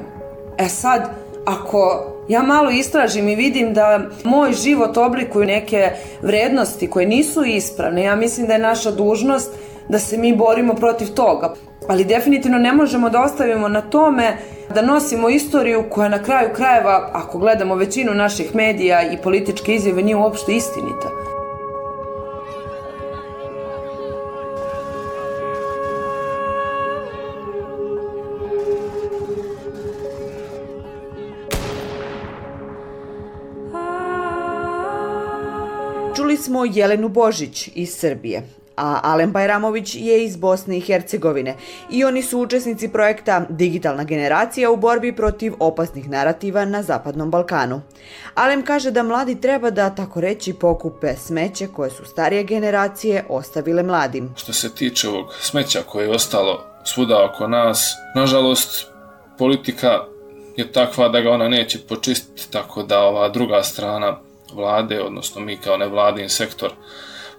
E 0.58 0.70
sad, 0.70 1.10
ako 1.46 2.06
ja 2.28 2.44
malo 2.44 2.70
istražim 2.70 3.30
i 3.30 3.36
vidim 3.36 3.74
da 3.74 4.02
moj 4.24 4.54
život 4.54 4.98
oblikuju 4.98 5.46
neke 5.46 5.92
vrednosti 6.22 6.90
koje 6.90 7.06
nisu 7.06 7.46
ispravne, 7.46 8.04
ja 8.04 8.16
mislim 8.16 8.48
da 8.48 8.54
je 8.54 8.60
naša 8.60 8.92
dužnost 8.92 9.52
da 9.90 10.00
se 10.00 10.18
mi 10.18 10.36
borimo 10.36 10.74
protiv 10.74 11.08
toga. 11.08 11.54
Ali 11.88 12.06
definitivno 12.06 12.58
ne 12.58 12.74
možemo 12.74 13.10
da 13.10 13.22
ostavimo 13.22 13.68
na 13.68 13.82
tome 13.82 14.38
da 14.76 14.82
nosimo 14.82 15.30
istoriju 15.30 15.84
koja 15.90 16.10
na 16.10 16.24
kraju 16.24 16.50
krajeva, 16.56 17.10
ako 17.14 17.38
gledamo 17.38 17.76
većinu 17.76 18.14
naših 18.14 18.56
medija 18.56 19.12
i 19.12 19.18
političke 19.18 19.76
izjave, 19.76 20.04
nije 20.04 20.16
uopšte 20.16 20.56
istinita. 20.56 21.10
Čuli 36.16 36.38
smo 36.38 36.66
Jelenu 36.66 37.10
Božić 37.10 37.70
iz 37.76 37.96
Srbije 37.96 38.44
a 38.78 39.00
Alen 39.04 39.32
Bajramović 39.32 39.96
je 39.96 40.24
iz 40.24 40.38
Bosne 40.38 40.78
i 40.78 40.82
Hercegovine 40.82 41.56
i 41.92 42.04
oni 42.04 42.22
su 42.22 42.40
učesnici 42.40 42.90
projekta 42.90 43.46
Digitalna 43.50 44.04
generacija 44.04 44.72
u 44.72 44.78
borbi 44.78 45.16
protiv 45.16 45.54
opasnih 45.60 46.10
narativa 46.10 46.66
na 46.66 46.84
Zapadnom 46.84 47.32
Balkanu. 47.32 47.82
Alem 48.36 48.66
kaže 48.66 48.92
da 48.92 49.04
mladi 49.04 49.42
treba 49.42 49.70
da, 49.70 49.90
tako 49.90 50.22
reći, 50.22 50.54
pokupe 50.54 51.16
smeće 51.16 51.68
koje 51.68 51.90
su 51.90 52.06
starije 52.06 52.44
generacije 52.44 53.26
ostavile 53.30 53.84
mladim. 53.84 54.34
Što 54.36 54.54
se 54.54 54.76
tiče 54.76 55.10
ovog 55.10 55.34
smeća 55.42 55.82
koje 55.88 56.06
je 56.06 56.16
ostalo 56.16 56.64
svuda 56.86 57.26
oko 57.26 57.48
nas, 57.48 57.94
nažalost, 58.16 58.88
politika 59.38 60.04
je 60.58 60.72
takva 60.72 61.10
da 61.10 61.22
ga 61.22 61.32
ona 61.32 61.50
neće 61.50 61.80
počistiti, 61.80 62.52
tako 62.52 62.84
da 62.84 63.00
ova 63.00 63.30
druga 63.30 63.64
strana 63.64 64.18
vlade, 64.54 65.02
odnosno 65.02 65.42
mi 65.42 65.58
kao 65.58 65.78
nevladin 65.78 66.30
sektor, 66.30 66.72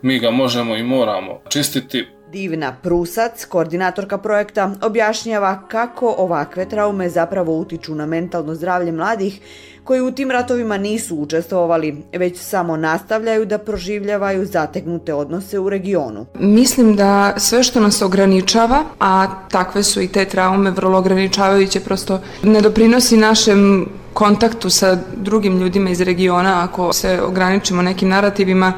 mi 0.03 0.19
ga 0.19 0.31
možemo 0.31 0.77
i 0.77 0.83
moramo 0.83 1.41
čistiti. 1.49 2.07
Divna 2.33 2.77
Prusac, 2.83 3.45
koordinatorka 3.45 4.19
projekta, 4.19 4.75
objašnjava 4.83 5.69
kako 5.69 6.15
ovakve 6.19 6.69
traume 6.69 7.09
zapravo 7.09 7.59
utiču 7.59 7.95
na 7.95 8.07
mentalno 8.07 8.55
zdravlje 8.55 8.93
mladih 8.93 9.41
koji 9.85 10.01
u 10.01 10.11
tim 10.11 10.31
ratovima 10.31 10.77
nisu 10.77 11.17
učestvovali, 11.17 12.03
već 12.13 12.39
samo 12.39 12.77
nastavljaju 12.77 13.47
da 13.47 13.59
proživljavaju 13.59 14.47
zategnute 14.47 15.15
odnose 15.15 15.59
u 15.59 15.69
regionu. 15.69 16.27
Mislim 16.39 16.97
da 16.97 17.35
sve 17.37 17.63
što 17.63 17.81
nas 17.81 18.03
ograničava, 18.03 18.85
a 19.01 19.27
takve 19.51 19.83
su 19.83 20.01
i 20.01 20.09
te 20.09 20.25
traume 20.25 20.71
vrlo 20.71 20.99
ograničavajuće, 20.99 21.81
prosto 21.81 22.21
ne 22.43 22.61
doprinosi 22.61 23.17
našem 23.17 23.89
kontaktu 24.13 24.71
sa 24.71 24.99
drugim 25.17 25.59
ljudima 25.59 25.91
iz 25.91 26.01
regiona 26.01 26.65
ako 26.65 26.93
se 26.93 27.23
ograničimo 27.23 27.83
nekim 27.83 28.09
narativima, 28.09 28.73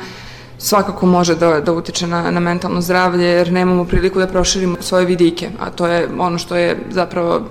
svakako 0.60 1.06
može 1.06 1.34
da, 1.34 1.60
da 1.60 1.72
utiče 1.72 2.06
na, 2.06 2.30
na 2.30 2.40
mentalno 2.40 2.80
zdravlje 2.80 3.26
jer 3.26 3.52
nemamo 3.52 3.84
priliku 3.84 4.18
da 4.18 4.26
proširimo 4.26 4.76
svoje 4.80 5.04
vidike, 5.06 5.48
a 5.60 5.70
to 5.70 5.86
je 5.86 6.08
ono 6.18 6.38
što 6.38 6.56
je 6.56 6.76
zapravo 6.90 7.42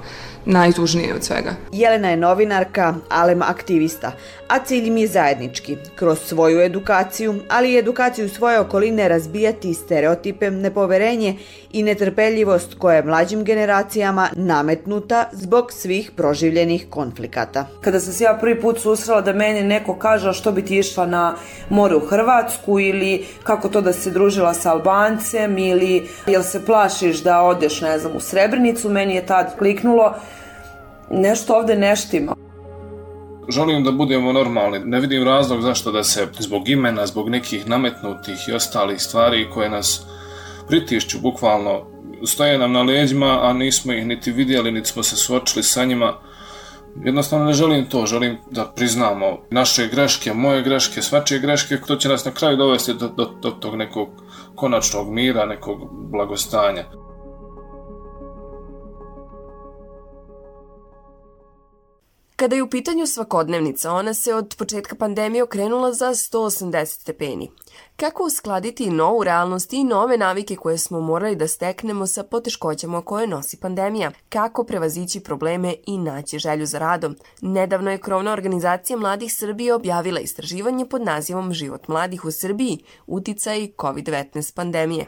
najtužnije 0.46 1.14
od 1.16 1.24
svega. 1.24 1.54
Jelena 1.72 2.10
je 2.10 2.18
novinarka, 2.18 2.96
Alem 3.10 3.42
aktivista, 3.42 4.12
a 4.48 4.60
cilj 4.60 4.88
im 4.88 4.98
je 4.98 5.08
zajednički, 5.08 5.78
kroz 5.96 6.20
svoju 6.20 6.62
edukaciju, 6.62 7.36
ali 7.50 7.74
i 7.74 7.78
edukaciju 7.78 8.30
svoje 8.30 8.60
okoline 8.60 9.08
razbijati 9.08 9.74
stereotipe, 9.74 10.52
nepoverenje 10.52 11.36
i 11.72 11.84
netrpeljivost 11.84 12.74
koja 12.78 12.96
je 12.96 13.04
mlađim 13.04 13.44
generacijama 13.44 14.30
nametnuta 14.36 15.30
zbog 15.32 15.72
svih 15.72 16.12
proživljenih 16.16 16.86
konflikata. 16.90 17.66
Kada 17.82 18.00
sam 18.00 18.14
se 18.14 18.24
ja 18.24 18.38
prvi 18.42 18.62
put 18.62 18.80
susrela 18.80 19.22
da 19.22 19.34
meni 19.34 19.64
neko 19.64 19.96
kaže 19.96 20.34
što 20.34 20.52
bi 20.52 20.66
ti 20.66 20.78
išla 20.78 21.06
na 21.06 21.36
more 21.70 21.96
u 21.96 22.00
Hrvatsku 22.00 22.80
ili 22.80 23.26
kako 23.44 23.70
to 23.70 23.82
da 23.82 23.94
se 23.94 24.12
družila 24.12 24.54
sa 24.54 24.72
Albancem 24.72 25.58
ili 25.58 26.08
jel 26.28 26.44
se 26.44 26.66
plašiš 26.66 27.24
da 27.24 27.42
odeš 27.42 27.82
ne 27.82 28.00
znam 28.00 28.16
u 28.16 28.20
Srebrenicu, 28.20 28.90
meni 28.90 29.16
je 29.16 29.26
tad 29.26 29.58
kliknulo 29.58 30.16
nešto 31.10 31.56
ovde 31.56 31.76
neštima. 31.76 32.36
Želim 33.50 33.84
da 33.84 33.92
budemo 33.92 34.34
normalni. 34.34 34.80
Ne 34.80 35.00
vidim 35.00 35.24
razlog 35.24 35.62
zašto 35.62 35.92
da 35.92 36.04
se 36.04 36.28
zbog 36.40 36.70
imena, 36.70 37.06
zbog 37.06 37.30
nekih 37.30 37.68
nametnutih 37.68 38.50
i 38.50 38.54
ostalih 38.54 39.02
stvari 39.02 39.48
koje 39.54 39.70
nas 39.70 40.06
pritišću 40.70 41.20
bukvalno 41.22 41.86
stoje 42.26 42.58
nam 42.58 42.72
na 42.72 42.82
leđima, 42.82 43.40
a 43.42 43.54
nismo 43.54 43.94
ih 43.94 44.06
niti 44.06 44.32
vidjeli, 44.32 44.72
niti 44.72 44.90
smo 44.90 45.04
se 45.04 45.16
suočili 45.16 45.64
sa 45.64 45.86
njima. 45.86 46.14
Jednostavno 47.04 47.46
ne 47.46 47.54
želim 47.54 47.86
to, 47.90 48.06
želim 48.06 48.38
da 48.52 48.72
priznamo 48.76 49.40
naše 49.50 49.88
greške, 49.88 50.34
moje 50.34 50.62
greške, 50.62 51.02
svačije 51.02 51.40
greške, 51.40 51.78
to 51.88 51.96
će 51.96 52.10
nas 52.10 52.26
na 52.26 52.32
kraju 52.32 52.58
dovesti 52.58 52.94
do, 52.94 53.08
do, 53.08 53.32
do 53.42 53.52
tog 53.52 53.76
nekog 53.76 54.10
konačnog 54.56 55.10
mira, 55.10 55.46
nekog 55.46 55.78
blagostanja. 56.12 56.84
Kada 62.36 62.56
je 62.56 62.64
u 62.64 62.70
pitanju 62.70 63.08
svakodnevnica, 63.08 63.92
ona 63.92 64.14
se 64.14 64.34
od 64.34 64.56
početka 64.58 64.96
pandemije 64.96 65.44
okrenula 65.44 65.94
za 65.94 66.10
180 66.10 66.86
stepeni. 66.86 67.52
Kako 68.00 68.24
uskladiti 68.24 68.90
novu 68.90 69.24
realnost 69.24 69.74
i 69.74 69.84
nove 69.84 70.18
navike 70.18 70.56
koje 70.56 70.78
smo 70.78 71.00
morali 71.00 71.36
da 71.36 71.48
steknemo 71.48 72.08
sa 72.08 72.24
poteškoćama 72.24 73.02
koje 73.02 73.28
nosi 73.28 73.58
pandemija? 73.58 74.12
Kako 74.30 74.64
prevazići 74.64 75.20
probleme 75.20 75.76
i 75.86 75.98
naći 75.98 76.40
želju 76.40 76.66
za 76.66 76.80
radom? 76.80 77.16
Nedavno 77.42 77.92
je 77.92 77.98
krovna 77.98 78.34
organizacija 78.34 78.98
Mladih 78.98 79.34
Srbije 79.34 79.74
objavila 79.74 80.20
istraživanje 80.20 80.86
pod 80.86 81.02
nazivom 81.02 81.54
Život 81.54 81.88
mladih 81.88 82.26
u 82.26 82.32
Srbiji, 82.32 82.78
uticaj 83.08 83.68
COVID-19 83.78 84.56
pandemije. 84.56 85.06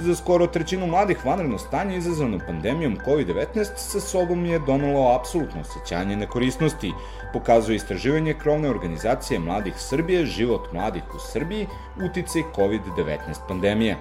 Za 0.00 0.14
skoro 0.14 0.46
trećinu 0.46 0.86
mladih 0.86 1.26
vanredno 1.26 1.58
stanje 1.58 1.96
izazvano 1.96 2.38
pandemijom 2.46 2.96
COVID-19 3.06 3.64
sa 3.76 4.00
sobom 4.00 4.46
je 4.46 4.58
donalo 4.58 5.16
apsolutno 5.20 5.60
osjećanje 5.60 6.16
nekorisnosti, 6.16 6.92
pokazuje 7.32 7.76
istraživanje 7.76 8.34
krovne 8.34 8.70
organizacije 8.70 9.40
Mladih 9.40 9.74
Srbije 9.76 10.26
Život 10.26 10.72
mladih 10.72 11.02
u 11.14 11.18
Srbiji, 11.18 11.66
uticaj 12.10 12.42
COVID-19 12.56 13.18
pandemije. 13.48 13.96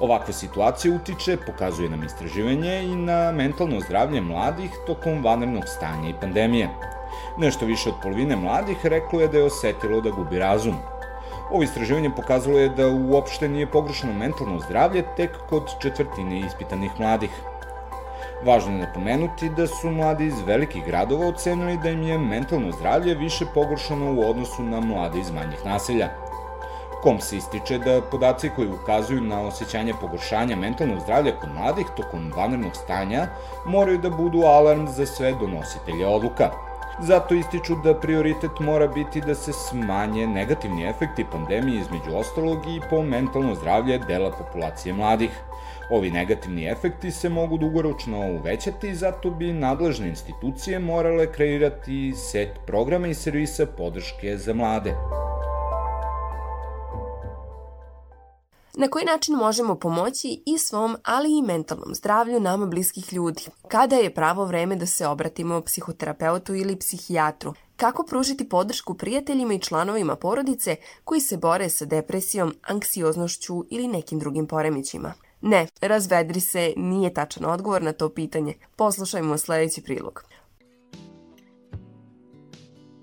Ovakva 0.00 0.32
situacija 0.32 0.94
utiče, 0.94 1.36
pokazuje 1.46 1.88
nam 1.88 2.04
istraživanje 2.04 2.82
i 2.82 2.96
na 2.96 3.32
mentalno 3.32 3.80
zdravlje 3.80 4.20
mladih 4.20 4.70
tokom 4.86 5.24
vanrednog 5.24 5.64
stanja 5.66 6.08
i 6.08 6.20
pandemije. 6.20 6.68
Nešto 7.38 7.66
više 7.66 7.88
od 7.88 7.94
polovine 8.02 8.36
mladih 8.36 8.86
reklo 8.86 9.20
je 9.20 9.28
da 9.28 9.38
je 9.38 9.44
osetilo 9.44 10.00
da 10.00 10.10
gubi 10.10 10.38
razum, 10.38 10.74
Ovo 11.50 11.62
istraživanje 11.62 12.10
pokazalo 12.10 12.58
je 12.58 12.68
da 12.68 12.88
uopšte 12.88 13.48
nije 13.48 13.66
pogrušeno 13.66 14.12
mentalno 14.12 14.60
zdravlje 14.60 15.02
tek 15.16 15.30
kod 15.48 15.70
četvrtine 15.82 16.40
ispitanih 16.40 16.90
mladih. 16.98 17.30
Važno 18.44 18.72
je 18.72 18.86
napomenuti 18.86 19.48
da 19.48 19.66
su 19.66 19.90
mladi 19.90 20.26
iz 20.26 20.40
velikih 20.46 20.84
gradova 20.86 21.26
ocenili 21.26 21.78
da 21.82 21.90
im 21.90 22.02
je 22.02 22.18
mentalno 22.18 22.72
zdravlje 22.72 23.14
više 23.14 23.46
pogoršano 23.54 24.14
u 24.14 24.30
odnosu 24.30 24.62
na 24.62 24.80
mlade 24.80 25.18
iz 25.18 25.30
manjih 25.30 25.64
naselja. 25.64 26.08
kom 27.02 27.20
se 27.20 27.36
ističe 27.36 27.78
da 27.78 28.00
podaci 28.10 28.50
koji 28.56 28.68
ukazuju 28.68 29.20
na 29.20 29.40
osjećanje 29.40 29.94
pogoršanja 30.00 30.56
mentalnog 30.56 31.00
zdravlja 31.00 31.32
kod 31.40 31.54
mladih 31.54 31.86
tokom 31.96 32.32
vanrednog 32.36 32.76
stanja 32.76 33.26
moraju 33.66 33.98
da 33.98 34.10
budu 34.10 34.42
alarm 34.42 34.86
za 34.86 35.06
sve 35.06 35.32
donositelje 35.32 36.06
odluka. 36.06 36.69
Zato 37.02 37.34
ističu 37.34 37.74
da 37.84 37.94
prioritet 37.94 38.58
mora 38.60 38.86
biti 38.86 39.20
da 39.20 39.34
se 39.34 39.52
smanje 39.52 40.26
negativni 40.26 40.84
efekti 40.84 41.24
pandemije 41.32 41.80
između 41.80 42.16
ostalog 42.16 42.58
i 42.68 42.80
po 42.90 43.02
mentalno 43.02 43.54
zdravlje 43.54 43.98
dela 43.98 44.30
populacije 44.30 44.94
mladih. 44.94 45.30
Ovi 45.90 46.10
negativni 46.10 46.66
efekti 46.66 47.10
se 47.10 47.28
mogu 47.28 47.58
dugoročno 47.58 48.20
uvećati, 48.20 48.94
zato 48.94 49.30
bi 49.30 49.52
nadležne 49.52 50.08
institucije 50.08 50.78
morale 50.78 51.32
kreirati 51.32 52.12
set 52.16 52.48
programa 52.66 53.06
i 53.06 53.14
servisa 53.14 53.66
podrške 53.66 54.36
za 54.36 54.54
mlade. 54.54 54.94
Na 58.80 58.88
koji 58.88 59.04
način 59.04 59.34
možemo 59.34 59.74
pomoći 59.74 60.42
i 60.46 60.58
svom, 60.58 60.96
ali 61.04 61.38
i 61.38 61.42
mentalnom 61.42 61.94
zdravlju 61.94 62.40
nama 62.40 62.66
bliskih 62.66 63.12
ljudi? 63.12 63.42
Kada 63.68 63.96
je 63.96 64.14
pravo 64.14 64.44
vreme 64.44 64.76
da 64.76 64.86
se 64.86 65.06
obratimo 65.06 65.60
psihoterapeutu 65.60 66.54
ili 66.54 66.76
psihijatru? 66.76 67.54
Kako 67.76 68.02
pružiti 68.02 68.48
podršku 68.48 68.94
prijateljima 68.94 69.54
i 69.54 69.58
članovima 69.58 70.16
porodice 70.16 70.76
koji 71.04 71.20
se 71.20 71.36
bore 71.36 71.68
sa 71.68 71.84
depresijom, 71.84 72.54
anksioznošću 72.62 73.64
ili 73.70 73.88
nekim 73.88 74.18
drugim 74.18 74.46
poremećima? 74.46 75.12
Ne, 75.40 75.66
razvedri 75.80 76.40
se 76.40 76.72
nije 76.76 77.14
tačan 77.14 77.44
odgovor 77.44 77.82
na 77.82 77.92
to 77.92 78.08
pitanje. 78.08 78.54
Poslušajmo 78.76 79.38
sledeći 79.38 79.82
prilog. 79.82 80.24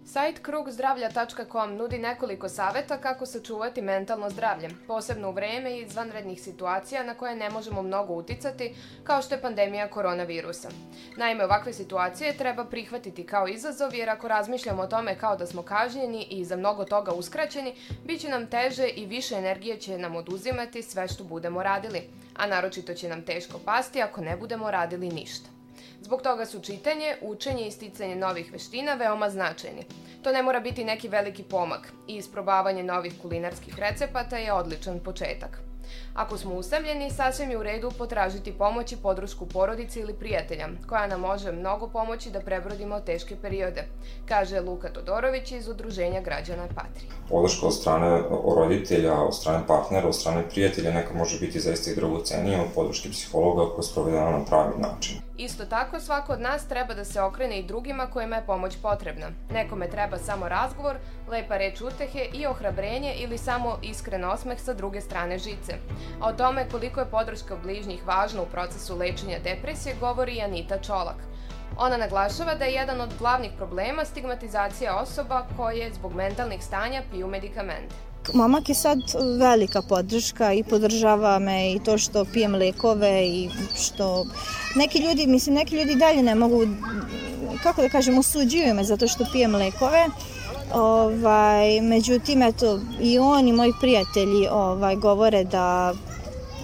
Sajt 0.07 0.39
krugzdravlja.com 0.39 1.75
nudi 1.75 1.97
nekoliko 1.97 2.49
saveta 2.49 2.97
kako 2.97 3.25
sačuvati 3.25 3.81
mentalno 3.81 4.29
zdravlje, 4.29 4.69
posebno 4.87 5.29
u 5.29 5.31
vreme 5.31 5.71
i 5.71 5.81
izvanrednih 5.81 6.41
situacija 6.41 7.03
na 7.03 7.13
koje 7.13 7.35
ne 7.35 7.49
možemo 7.49 7.81
mnogo 7.81 8.13
uticati, 8.13 8.75
kao 9.03 9.21
što 9.21 9.35
je 9.35 9.41
pandemija 9.41 9.89
koronavirusa. 9.89 10.69
Naime, 11.17 11.45
ovakve 11.45 11.73
situacije 11.73 12.37
treba 12.37 12.65
prihvatiti 12.65 13.25
kao 13.25 13.47
izazov, 13.47 13.95
jer 13.95 14.09
ako 14.09 14.27
razmišljamo 14.27 14.81
o 14.81 14.87
tome 14.87 15.17
kao 15.17 15.35
da 15.35 15.45
smo 15.45 15.61
kažnjeni 15.61 16.27
i 16.29 16.45
za 16.45 16.55
mnogo 16.55 16.85
toga 16.85 17.11
uskraćeni, 17.11 17.75
bit 18.05 18.21
će 18.21 18.29
nam 18.29 18.47
teže 18.47 18.87
i 18.87 19.05
više 19.05 19.35
energije 19.35 19.77
će 19.77 19.97
nam 19.97 20.15
oduzimati 20.15 20.83
sve 20.83 21.07
što 21.07 21.23
budemo 21.23 21.63
radili, 21.63 22.09
a 22.35 22.47
naročito 22.47 22.93
će 22.93 23.09
nam 23.09 23.21
teško 23.21 23.59
pasti 23.65 24.01
ako 24.01 24.21
ne 24.21 24.37
budemo 24.37 24.71
radili 24.71 25.09
ništa. 25.09 25.56
Zbog 26.01 26.21
toga 26.21 26.45
su 26.45 26.59
čitanje, 26.59 27.15
učenje 27.21 27.67
i 27.67 27.71
sticanje 27.71 28.15
novih 28.15 28.51
veština 28.51 28.93
veoma 28.93 29.29
značajni. 29.29 29.85
To 30.23 30.31
ne 30.31 30.43
mora 30.43 30.59
biti 30.59 30.83
neki 30.83 31.07
veliki 31.07 31.43
pomak 31.43 31.93
i 32.07 32.15
isprobavanje 32.15 32.83
novih 32.83 33.13
kulinarskih 33.21 33.79
recepata 33.79 34.37
je 34.37 34.53
odličan 34.53 34.99
početak. 34.99 35.59
Ako 36.13 36.37
smo 36.37 36.55
usamljeni, 36.55 37.11
sasvim 37.11 37.51
je 37.51 37.57
u 37.57 37.63
redu 37.63 37.91
potražiti 37.97 38.51
pomoć 38.51 38.91
i 38.91 38.97
podršku 38.97 39.45
porodice 39.45 39.99
ili 39.99 40.13
prijatelja, 40.13 40.67
koja 40.89 41.07
nam 41.07 41.21
može 41.21 41.51
mnogo 41.51 41.87
pomoći 41.87 42.31
da 42.31 42.39
prebrodimo 42.39 42.99
teške 42.99 43.35
periode, 43.41 43.83
kaže 44.25 44.59
Luka 44.59 44.89
Todorović 44.93 45.51
iz 45.51 45.67
Udruženja 45.67 46.21
građana 46.21 46.67
Patri. 46.75 47.07
Podrška 47.29 47.67
od 47.67 47.75
strane 47.75 48.21
roditelja, 48.55 49.21
od 49.21 49.35
strane 49.35 49.67
partnera, 49.67 50.07
od 50.07 50.15
strane 50.15 50.49
prijatelja 50.49 50.91
neka 50.91 51.13
može 51.13 51.39
biti 51.39 51.59
zaista 51.59 51.91
i 51.91 51.95
dragocenija 51.95 52.61
od 52.61 52.67
podrške 52.75 53.09
psihologa 53.09 53.65
koja 53.65 53.77
je 53.77 53.83
sprovedena 53.83 54.31
na 54.31 54.45
pravi 54.45 54.73
način. 54.77 55.26
Isto 55.37 55.65
tako, 55.65 55.99
svako 55.99 56.33
od 56.33 56.41
nas 56.41 56.67
treba 56.67 56.93
da 56.93 57.05
se 57.05 57.21
okrene 57.21 57.59
i 57.59 57.65
drugima 57.65 58.07
kojima 58.07 58.35
je 58.35 58.45
pomoć 58.45 58.77
potrebna. 58.81 59.27
Nekome 59.51 59.89
treba 59.89 60.17
samo 60.17 60.49
razgovor, 60.49 60.95
lepa 61.29 61.57
reč 61.57 61.81
utehe 61.81 62.25
i 62.33 62.45
ohrabrenje 62.45 63.13
ili 63.13 63.37
samo 63.37 63.77
iskren 63.81 64.25
osmeh 64.25 64.59
sa 64.61 64.73
druge 64.73 65.01
strane 65.01 65.37
žice. 65.37 65.73
A 66.21 66.29
o 66.29 66.33
tome 66.33 66.65
koliko 66.71 66.99
je 66.99 67.11
podrška 67.11 67.55
bližnjih 67.63 68.07
važna 68.07 68.41
u 68.41 68.45
procesu 68.45 68.97
lečenja 68.97 69.39
depresije 69.43 69.95
govori 69.99 70.33
i 70.33 70.41
Anita 70.41 70.77
Čolak. 70.77 71.17
Ona 71.77 71.97
naglašava 71.97 72.55
da 72.55 72.65
je 72.65 72.73
jedan 72.73 73.01
od 73.01 73.13
glavnih 73.19 73.51
problema 73.57 74.05
stigmatizacija 74.05 74.95
osoba 74.95 75.45
koje 75.57 75.93
zbog 75.93 76.15
mentalnih 76.15 76.63
stanja 76.63 77.01
piju 77.11 77.27
medikamente. 77.27 77.95
Momak 78.33 78.69
je 78.69 78.75
sad 78.75 78.99
velika 79.39 79.81
podrška 79.81 80.53
i 80.53 80.63
podržava 80.63 81.39
me 81.39 81.71
i 81.71 81.79
to 81.79 81.97
što 81.97 82.25
pijem 82.25 82.55
lekove 82.55 83.27
i 83.27 83.49
što 83.75 84.25
neki 84.75 84.99
ljudi, 84.99 85.27
mislim, 85.27 85.55
neki 85.55 85.75
ljudi 85.75 85.95
dalje 85.95 86.23
ne 86.23 86.35
mogu, 86.35 86.61
kako 87.63 87.81
da 87.81 87.89
kažem, 87.89 88.17
osuđuju 88.17 88.73
me 88.73 88.83
zato 88.83 89.07
što 89.07 89.25
pijem 89.31 89.55
lekove. 89.55 90.05
Ovaj, 90.73 91.81
međutim, 91.81 92.41
eto, 92.41 92.79
i 93.01 93.19
on 93.19 93.47
i 93.47 93.53
moji 93.53 93.73
prijatelji 93.81 94.47
ovaj, 94.51 94.95
govore 94.95 95.43
da 95.43 95.93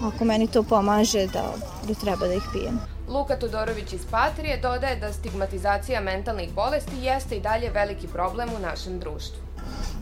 ako 0.02 0.24
meni 0.24 0.46
to 0.46 0.62
pomaže, 0.62 1.26
da, 1.26 1.54
da 1.88 1.94
treba 1.94 2.26
da 2.26 2.34
ih 2.34 2.42
pijem. 2.52 2.80
Luka 3.08 3.36
Todorović 3.36 3.92
iz 3.92 4.00
Patrije 4.10 4.58
dodaje 4.62 4.96
da 4.96 5.12
stigmatizacija 5.12 6.00
mentalnih 6.00 6.52
bolesti 6.54 6.96
jeste 7.02 7.36
i 7.36 7.40
dalje 7.40 7.70
veliki 7.70 8.06
problem 8.08 8.48
u 8.56 8.58
našem 8.58 8.98
društvu. 8.98 9.53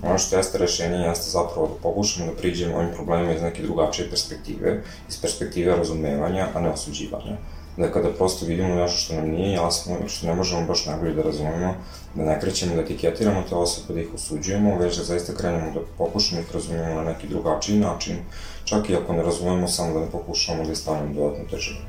Ono 0.03 0.19
što 0.19 0.37
jeste 0.37 0.59
rešenje 0.59 0.97
jeste 0.97 1.31
zapravo 1.31 1.67
da 1.67 1.75
pokušamo 1.83 2.27
da 2.27 2.37
priđemo 2.37 2.77
ovim 2.77 2.91
problemima 2.95 3.33
iz 3.33 3.43
neke 3.43 3.63
drugačije 3.63 4.11
perspektive, 4.11 4.83
iz 5.09 5.21
perspektive 5.21 5.77
razumevanja, 5.77 6.49
a 6.55 6.61
ne 6.61 6.71
osuđivanja. 6.71 7.37
Da 7.77 7.93
kada 7.93 8.11
prosto 8.11 8.47
vidimo 8.47 8.75
nešto 8.75 8.99
što 8.99 9.15
nam 9.15 9.31
nije 9.31 9.53
jasno 9.53 9.97
ili 10.01 10.09
što 10.09 10.27
ne 10.27 10.35
možemo 10.35 10.67
baš 10.67 10.87
najbolje 10.87 11.15
da 11.15 11.23
razumemo, 11.23 11.75
da 12.15 12.25
ne 12.25 12.41
krećemo 12.41 12.75
da 12.75 12.81
etiketiramo 12.81 13.43
te 13.49 13.55
osobe, 13.55 13.95
da 13.95 14.01
ih 14.01 14.15
osuđujemo, 14.15 14.79
već 14.79 14.97
da 14.97 15.05
zaista 15.05 15.35
krenemo 15.35 15.73
da 15.75 15.81
pokušamo 15.99 16.41
ih 16.41 16.53
razumemo 16.55 16.95
na 16.95 17.05
neki 17.05 17.29
drugačiji 17.29 17.79
način, 17.79 18.17
čak 18.65 18.91
i 18.91 18.97
ako 18.97 19.13
ne 19.13 19.23
razumemo, 19.23 19.69
samo 19.69 19.95
da 19.95 20.01
ne 20.01 20.11
pokušamo 20.13 20.65
da 20.65 20.73
ih 20.73 20.79
stavimo 20.79 21.15
dodatno 21.15 21.45
težinu. 21.51 21.81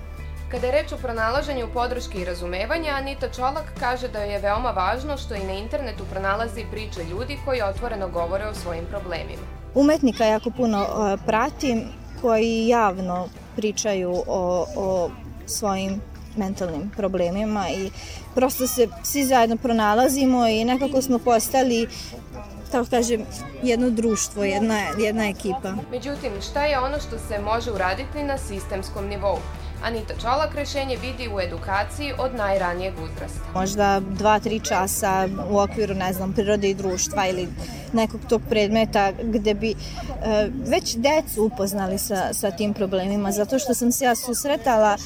Kada 0.54 0.68
je 0.68 0.72
reč 0.72 0.92
o 0.92 0.98
pronalaženju 0.98 1.68
podrške 1.74 2.18
i 2.22 2.26
razumevanja, 2.26 2.92
Anita 2.94 3.30
Čolak 3.30 3.72
kaže 3.80 4.08
da 4.08 4.20
je 4.20 4.40
veoma 4.40 4.72
važno 4.72 5.18
što 5.18 5.36
i 5.36 5.44
na 5.44 5.54
internetu 5.54 6.06
pronalazi 6.12 6.66
priče 6.72 7.04
ljudi 7.04 7.38
koji 7.46 7.62
otvoreno 7.62 8.08
govore 8.08 8.46
o 8.46 8.54
svojim 8.54 8.86
problemima. 8.86 9.42
Umetnika 9.76 10.26
jako 10.26 10.50
puno 10.50 10.86
pratim 11.26 11.84
koji 12.22 12.68
javno 12.68 13.28
pričaju 13.56 14.24
o, 14.28 14.66
o 14.76 15.10
svojim 15.46 16.02
mentalnim 16.38 16.92
problemima 16.98 17.70
i 17.70 17.92
prosto 18.36 18.68
se 18.68 18.88
svi 19.04 19.26
zajedno 19.26 19.58
pronalazimo 19.58 20.48
i 20.48 20.66
nekako 20.66 21.02
smo 21.02 21.20
postali 21.20 21.88
tako 22.72 22.90
kažem, 22.90 23.26
jedno 23.64 23.90
društvo, 23.90 24.44
jedna, 24.44 24.80
jedna 24.98 25.30
ekipa. 25.30 25.74
Međutim, 25.92 26.32
šta 26.50 26.66
je 26.66 26.80
ono 26.80 27.00
što 27.00 27.20
se 27.20 27.40
može 27.40 27.72
uraditi 27.72 28.24
na 28.24 28.38
sistemskom 28.38 29.08
nivou? 29.08 29.38
Anita 29.84 30.14
Čolak 30.22 30.56
rešenje 30.56 30.98
vidi 30.98 31.30
u 31.36 31.40
edukaciji 31.40 32.14
od 32.18 32.36
najranijeg 32.36 32.94
uzrasta. 32.94 33.40
Možda 33.54 34.00
dva, 34.00 34.40
tri 34.40 34.60
časa 34.60 35.28
u 35.50 35.60
okviru, 35.60 35.94
ne 35.94 36.14
znam, 36.14 36.34
prirode 36.34 36.70
i 36.70 36.74
društva 36.74 37.28
ili 37.28 37.48
nekog 37.94 38.22
tog 38.30 38.42
predmeta 38.50 39.12
gde 39.24 39.54
bi 39.54 39.72
e, 39.72 39.76
već 40.68 40.96
decu 40.96 41.44
upoznali 41.44 41.98
sa, 41.98 42.34
sa 42.34 42.52
tim 42.52 42.74
problemima, 42.74 43.32
zato 43.32 43.60
što 43.60 43.74
sam 43.74 43.92
se 43.92 44.06
ja 44.06 44.16
susretala 44.16 44.98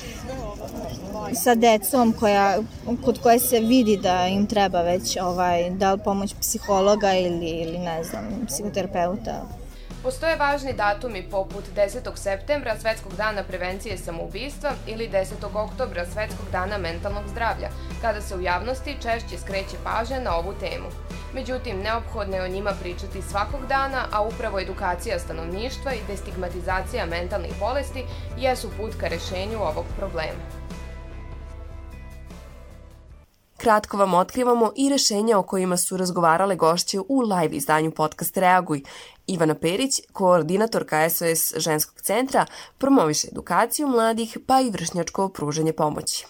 sa 1.34 1.56
decom 1.56 2.14
koja, 2.20 2.58
kod 3.06 3.22
koje 3.22 3.40
se 3.40 3.60
vidi 3.60 3.98
da 3.98 4.28
im 4.28 4.46
treba 4.48 4.82
već 4.82 5.18
ovaj, 5.22 5.70
da 5.70 5.94
li 5.94 6.00
pomoć 6.04 6.36
psihologa 6.40 7.14
ili, 7.14 7.50
ili 7.50 7.78
ne 7.78 8.04
znam, 8.04 8.24
psihoterapeuta. 8.48 9.57
Postoje 10.08 10.38
važni 10.40 10.72
datumi 10.74 11.22
poput 11.32 11.66
10. 11.76 12.06
septembra 12.16 12.76
Svetskog 12.80 13.16
dana 13.16 13.42
prevencije 13.44 13.98
samoubistva 13.98 14.70
ili 14.88 15.10
10. 15.10 15.34
oktobra 15.54 16.06
Svetskog 16.06 16.46
dana 16.52 16.78
mentalnog 16.78 17.24
zdravlja, 17.28 17.70
kada 18.02 18.22
se 18.22 18.36
u 18.36 18.42
javnosti 18.42 18.96
češće 19.02 19.38
skreće 19.38 19.78
pažnja 19.84 20.20
na 20.20 20.36
ovu 20.36 20.54
temu. 20.60 20.88
Međutim, 21.34 21.82
neophodno 21.84 22.36
je 22.36 22.44
o 22.44 22.48
njima 22.48 22.72
pričati 22.82 23.22
svakog 23.22 23.66
dana, 23.68 24.06
a 24.12 24.22
upravo 24.22 24.60
edukacija 24.60 25.20
stanovništva 25.20 25.94
i 25.94 26.06
destigmatizacija 26.08 27.06
mentalnih 27.06 27.60
bolesti 27.60 28.06
jesu 28.38 28.70
put 28.78 28.96
ka 29.00 29.08
rešenju 29.08 29.60
ovog 29.60 29.86
problema. 29.98 30.57
Kratko 33.68 33.98
vam 33.98 34.14
otkrivamo 34.14 34.72
i 34.76 34.90
rešenja 34.90 35.38
o 35.38 35.44
kojima 35.44 35.78
su 35.78 35.98
razgovarale 35.98 36.56
gošće 36.56 37.00
u 37.00 37.22
live 37.22 37.58
izdanju 37.58 37.92
podcast 37.92 38.38
Reaguj. 38.38 38.82
Ivana 39.28 39.56
Perić, 39.56 40.00
koordinatorka 40.12 41.10
SOS 41.10 41.54
ženskog 41.58 42.02
centra, 42.02 42.46
promoviše 42.78 43.28
edukaciju 43.32 43.88
mladih 43.88 44.38
pa 44.46 44.62
i 44.62 44.70
vršnjačko 44.70 45.30
pružanje 45.30 45.74
pomoći 45.74 46.26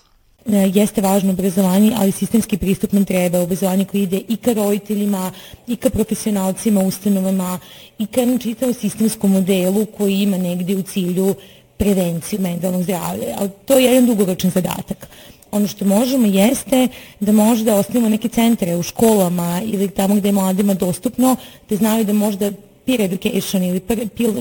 e, 0.45 0.71
jeste 0.73 1.01
važno 1.01 1.31
obrazovanje, 1.31 1.93
ali 1.99 2.11
sistemski 2.11 2.57
pristup 2.57 2.91
nam 2.91 3.05
treba, 3.05 3.39
obrazovanje 3.39 3.85
koji 3.85 4.01
ide 4.01 4.21
i 4.27 4.37
ka 4.37 4.53
roditeljima, 4.53 5.31
i 5.67 5.75
ka 5.75 5.89
profesionalcima, 5.89 6.81
ustanovama, 6.81 7.59
i 7.97 8.07
ka 8.07 8.21
čitavom 8.39 8.73
sistemskom 8.73 9.31
modelu 9.31 9.85
koji 9.97 10.13
ima 10.13 10.37
negde 10.37 10.75
u 10.75 10.81
cilju 10.81 11.35
prevenciju 11.77 12.41
mentalnog 12.41 12.83
zdravlja. 12.83 13.35
Ali 13.39 13.49
to 13.65 13.77
je 13.79 13.85
jedan 13.85 14.05
dugoročan 14.05 14.51
zadatak 14.51 15.07
ono 15.51 15.67
što 15.67 15.85
možemo 15.85 16.27
jeste 16.27 16.87
da 17.19 17.31
možda 17.31 17.75
osnimo 17.75 18.09
neke 18.09 18.27
centre 18.27 18.75
u 18.75 18.83
školama 18.83 19.61
ili 19.65 19.89
tamo 19.89 20.15
gde 20.15 20.27
je 20.27 20.33
mladima 20.33 20.73
dostupno, 20.73 21.35
da 21.69 21.75
znaju 21.75 22.05
da 22.05 22.13
možda 22.13 22.51
peer 22.85 23.01
education 23.01 23.63
ili 23.63 23.79
peer 23.79 24.31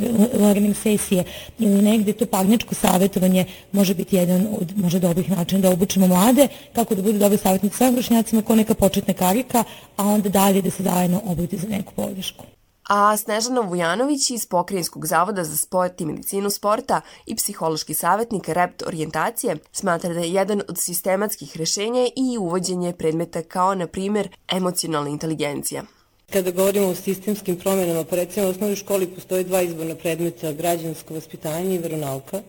learning 0.40 0.76
sesije 0.76 1.24
ili 1.58 1.82
negde 1.82 2.12
to 2.12 2.26
parničko 2.26 2.74
savjetovanje 2.74 3.44
može 3.72 3.94
biti 3.94 4.16
jedan 4.16 4.46
od 4.60 4.72
možda 4.76 4.98
dobrih 4.98 5.30
načina 5.30 5.60
da 5.60 5.70
obučimo 5.70 6.06
mlade 6.06 6.48
kako 6.72 6.94
da 6.94 7.02
budu 7.02 7.18
dobri 7.18 7.38
savjetnici 7.38 7.76
sa 7.76 7.90
vršnjacima 7.90 8.42
kao 8.42 8.56
neka 8.56 8.74
početna 8.74 9.14
karika, 9.14 9.64
a 9.96 10.06
onda 10.06 10.28
dalje 10.28 10.62
da 10.62 10.70
se 10.70 10.82
zajedno 10.82 11.22
obuti 11.24 11.56
za 11.56 11.68
neku 11.68 11.92
podršku 11.94 12.55
a 12.88 13.16
Snežana 13.16 13.61
Vujanović 13.61 14.31
iz 14.31 14.46
Pokrinjskog 14.46 15.07
zavoda 15.07 15.44
za 15.44 15.57
sport 15.57 16.01
i 16.01 16.07
medicinu 16.07 16.51
sporta 16.51 17.01
i 17.27 17.35
psihološki 17.37 17.94
savjetnik 17.94 18.49
REPT 18.49 18.83
orijentacije 18.87 19.57
smatra 19.72 20.14
da 20.14 20.20
je 20.20 20.33
jedan 20.33 20.62
od 20.68 20.79
sistematskih 20.79 21.57
rešenja 21.57 22.07
i 22.16 22.38
uvođenje 22.38 22.92
predmeta 22.92 23.42
kao, 23.42 23.75
na 23.75 23.87
primjer, 23.87 24.29
emocionalna 24.53 25.11
inteligencija. 25.11 25.83
Kada 26.31 26.51
govorimo 26.51 26.87
o 26.87 26.94
sistemskim 26.94 27.57
promjenama, 27.57 28.05
pa 28.05 28.16
recimo 28.16 28.46
u 28.46 28.51
osnovnoj 28.51 28.77
školi 28.77 29.07
postoje 29.07 29.44
dva 29.44 29.62
izborna 29.62 29.94
predmeta, 29.94 30.53
građansko 30.53 31.14
vaspitanje 31.14 31.75
i 31.75 31.79
veronauka. 31.79 32.42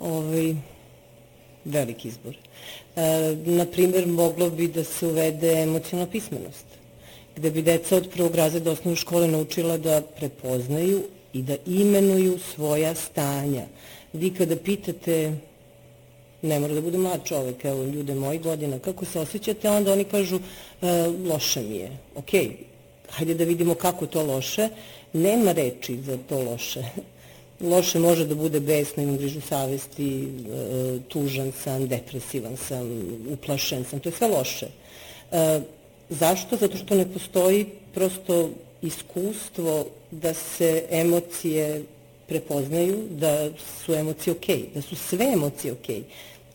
Ovaj, 0.00 0.54
veliki 1.64 2.08
izbor. 2.08 2.36
E, 2.96 3.36
na 3.44 3.66
primjer, 3.66 4.06
moglo 4.06 4.50
bi 4.50 4.68
da 4.68 4.84
se 4.84 5.06
uvede 5.06 5.52
emocionalna 5.52 6.12
pismenost 6.12 6.67
gde 7.38 7.50
bi 7.50 7.62
deca 7.62 7.96
od 7.96 8.08
prvog 8.10 8.34
razreda 8.34 8.70
osnovne 8.70 8.96
škole 8.96 9.28
naučila 9.28 9.76
da 9.78 10.02
prepoznaju 10.16 11.02
i 11.32 11.42
da 11.42 11.56
imenuju 11.66 12.38
svoja 12.54 12.94
stanja. 12.94 13.66
Vi 14.12 14.30
kada 14.34 14.56
pitate, 14.56 15.36
ne 16.42 16.58
mora 16.60 16.74
da 16.74 16.80
bude 16.80 16.98
mlad 16.98 17.24
čovek, 17.24 17.64
evo 17.64 17.84
ljude 17.84 18.14
mojih 18.14 18.42
godina, 18.42 18.78
kako 18.78 19.04
se 19.04 19.20
osjećate, 19.20 19.70
onda 19.70 19.92
oni 19.92 20.04
kažu 20.04 20.40
e, 20.82 21.06
loše 21.28 21.62
mi 21.62 21.76
je. 21.76 21.90
Ok, 22.16 22.30
hajde 23.08 23.34
da 23.34 23.44
vidimo 23.44 23.74
kako 23.74 24.06
to 24.06 24.22
loše. 24.22 24.68
Nema 25.12 25.52
reči 25.52 25.96
za 26.02 26.18
to 26.28 26.42
loše. 26.42 26.82
Loše 27.60 27.98
može 27.98 28.24
da 28.26 28.34
bude 28.34 28.60
besno, 28.60 29.02
imam 29.02 29.16
grižu 29.16 29.40
savesti, 29.40 30.22
e, 30.22 30.98
tužan 31.08 31.52
sam, 31.52 31.88
depresivan 31.88 32.56
sam, 32.56 32.86
uplašen 33.32 33.84
sam, 33.84 34.00
to 34.00 34.08
je 34.08 34.12
sve 34.12 34.28
loše. 34.28 34.66
E, 35.32 35.60
Zašto? 36.10 36.56
Zato 36.56 36.76
što 36.76 36.94
ne 36.94 37.12
postoji 37.12 37.66
prosto 37.94 38.50
iskustvo 38.82 39.86
da 40.10 40.34
se 40.34 40.84
emocije 40.90 41.84
prepoznaju, 42.28 43.04
da 43.10 43.50
su 43.84 43.94
emocije 43.94 44.32
okej, 44.32 44.56
okay, 44.56 44.74
da 44.74 44.82
su 44.82 44.96
sve 44.96 45.26
emocije 45.32 45.72
okej. 45.72 45.96
Okay. 45.96 46.02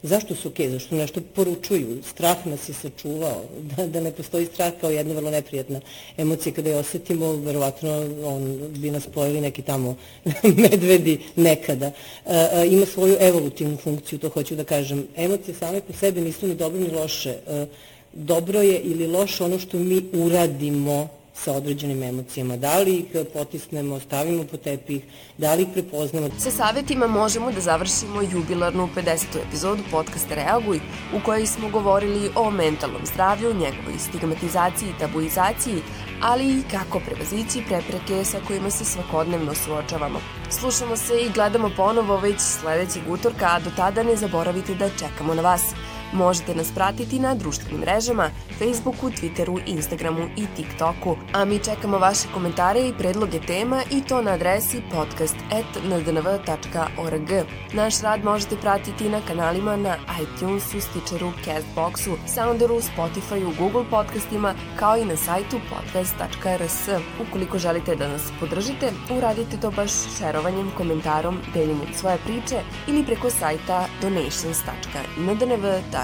Zašto 0.03 0.35
su 0.35 0.47
okej? 0.47 0.67
Okay? 0.67 0.71
Zašto 0.71 0.95
nešto 0.95 1.21
poručuju? 1.35 2.03
Strah 2.03 2.45
nas 2.45 2.69
je 2.69 2.73
sačuvao, 2.73 3.43
da, 3.75 3.87
da 3.87 4.01
ne 4.01 4.11
postoji 4.11 4.45
strah 4.45 4.73
kao 4.81 4.89
jedna 4.89 5.13
vrlo 5.13 5.31
neprijatna 5.31 5.81
emocija. 6.17 6.53
Kada 6.53 6.69
je 6.69 6.77
osetimo, 6.77 7.35
verovatno 7.35 8.05
on 8.23 8.59
bi 8.69 8.91
nas 8.91 9.07
pojeli 9.07 9.41
neki 9.41 9.61
tamo 9.61 9.95
medvedi 10.63 11.19
nekada. 11.35 11.85
E, 11.85 11.93
e, 12.25 12.67
ima 12.67 12.85
svoju 12.85 13.17
evolutivnu 13.19 13.77
funkciju, 13.77 14.19
to 14.19 14.29
hoću 14.29 14.55
da 14.55 14.63
kažem. 14.63 15.07
Emocije 15.15 15.55
same 15.55 15.81
po 15.81 15.93
sebi 15.93 16.21
nisu 16.21 16.47
ni 16.47 16.55
dobro 16.55 16.79
ni 16.79 16.91
loše. 16.91 17.35
E, 17.47 17.65
dobro 18.13 18.62
je 18.62 18.80
ili 18.80 19.08
loše 19.08 19.43
ono 19.43 19.60
što 19.60 19.78
mi 19.78 20.06
uradimo 20.13 21.08
sa 21.34 21.52
određenim 21.52 22.04
emocijama. 22.04 22.58
Da 22.58 22.80
li 22.80 22.95
ih 22.95 23.06
potisnemo, 23.34 23.99
stavimo 23.99 24.43
po 24.52 24.58
tepih, 24.58 25.04
da 25.38 25.54
li 25.54 25.62
ih 25.62 25.67
prepoznamo. 25.73 26.30
Sa 26.38 26.52
savjetima 26.52 27.08
možemo 27.08 27.52
da 27.52 27.62
završimo 27.62 28.21
jubilarnu 28.21 28.89
50. 28.95 29.26
epizodu 29.47 29.84
podcasta 29.91 30.36
Reaguj, 30.36 30.80
u 31.15 31.26
kojoj 31.26 31.45
smo 31.45 31.69
govorili 31.69 32.30
o 32.36 32.52
mentalnom 32.52 33.02
zdravlju, 33.13 33.54
njegovoj 33.54 33.99
stigmatizaciji 33.99 34.89
i 34.89 34.99
tabuizaciji, 34.99 35.82
ali 36.21 36.45
i 36.45 36.63
kako 36.71 36.99
prevazići 36.99 37.65
prepreke 37.67 38.23
sa 38.26 38.39
kojima 38.47 38.69
se 38.69 38.86
svakodnevno 38.86 39.54
suočavamo. 39.56 40.19
Slušamo 40.49 40.97
se 40.97 41.13
i 41.21 41.32
gledamo 41.34 41.71
ponovo 41.78 42.17
već 42.17 42.39
sledećeg 42.39 43.10
utorka, 43.10 43.45
a 43.45 43.60
do 43.60 43.69
tada 43.76 44.04
ne 44.04 44.15
zaboravite 44.15 44.76
da 44.76 44.89
čekamo 44.89 45.34
na 45.34 45.41
vas– 45.41 45.63
Možete 46.13 46.56
nas 46.56 46.71
pratiti 46.71 47.19
na 47.19 47.36
društvenim 47.36 47.80
mrežama, 47.80 48.30
Facebooku, 48.60 49.10
Twitteru, 49.10 49.62
Instagramu 49.65 50.30
i 50.38 50.45
TikToku. 50.56 51.17
A 51.34 51.45
mi 51.45 51.60
čekamo 51.60 51.97
vaše 51.97 52.28
komentare 52.34 52.88
i 52.88 52.93
predloge 52.97 53.39
tema 53.39 53.84
i 53.91 54.02
to 54.02 54.21
na 54.21 54.32
adresi 54.32 54.82
podcast.ndnv.org. 54.91 57.30
Naš 57.73 58.02
rad 58.02 58.23
možete 58.23 58.56
pratiti 58.56 59.10
na 59.10 59.21
kanalima 59.28 59.76
na 59.76 59.97
iTunesu, 60.21 60.82
Stitcheru, 60.82 61.32
Castboxu, 61.45 62.15
Sounderu, 62.36 62.82
Spotifyu, 62.82 63.58
Google 63.58 63.84
podcastima, 63.89 64.54
kao 64.80 64.97
i 64.97 65.06
na 65.06 65.17
sajtu 65.17 65.60
podcast.rs. 65.69 66.89
Ukoliko 67.28 67.58
želite 67.58 67.95
da 67.95 68.08
nas 68.08 68.32
podržite, 68.39 68.91
uradite 69.17 69.58
to 69.58 69.71
baš 69.71 69.91
šerovanjem, 70.17 70.71
komentarom, 70.78 71.39
deljenjem 71.54 71.93
svoje 71.93 72.17
priče 72.17 72.62
ili 72.88 73.06
preko 73.06 73.30
sajta 73.30 73.86
donations.ndnv.org 74.02 76.02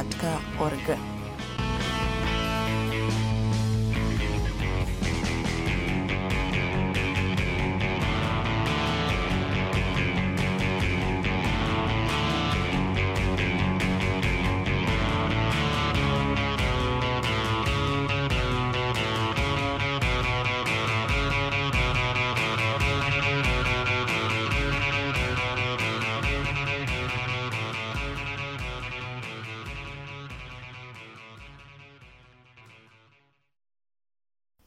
Орг. 0.59 1.18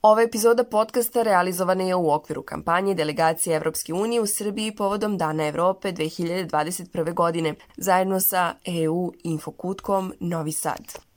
Ova 0.04 0.22
epizoda 0.22 0.64
podcasta 0.64 1.22
realizovana 1.22 1.84
je 1.84 1.94
u 1.94 2.10
okviru 2.10 2.42
kampanje 2.42 2.94
delegacije 2.94 3.56
Evropske 3.56 3.92
unije 3.94 4.20
u 4.20 4.26
Srbiji 4.26 4.74
povodom 4.76 5.18
Dana 5.18 5.46
Evrope 5.46 5.92
2021. 5.92 7.14
godine, 7.14 7.54
zajedno 7.76 8.20
sa 8.20 8.54
EU 8.64 9.12
Infokutkom 9.24 10.12
Novi 10.20 10.52
Sad. 10.52 11.11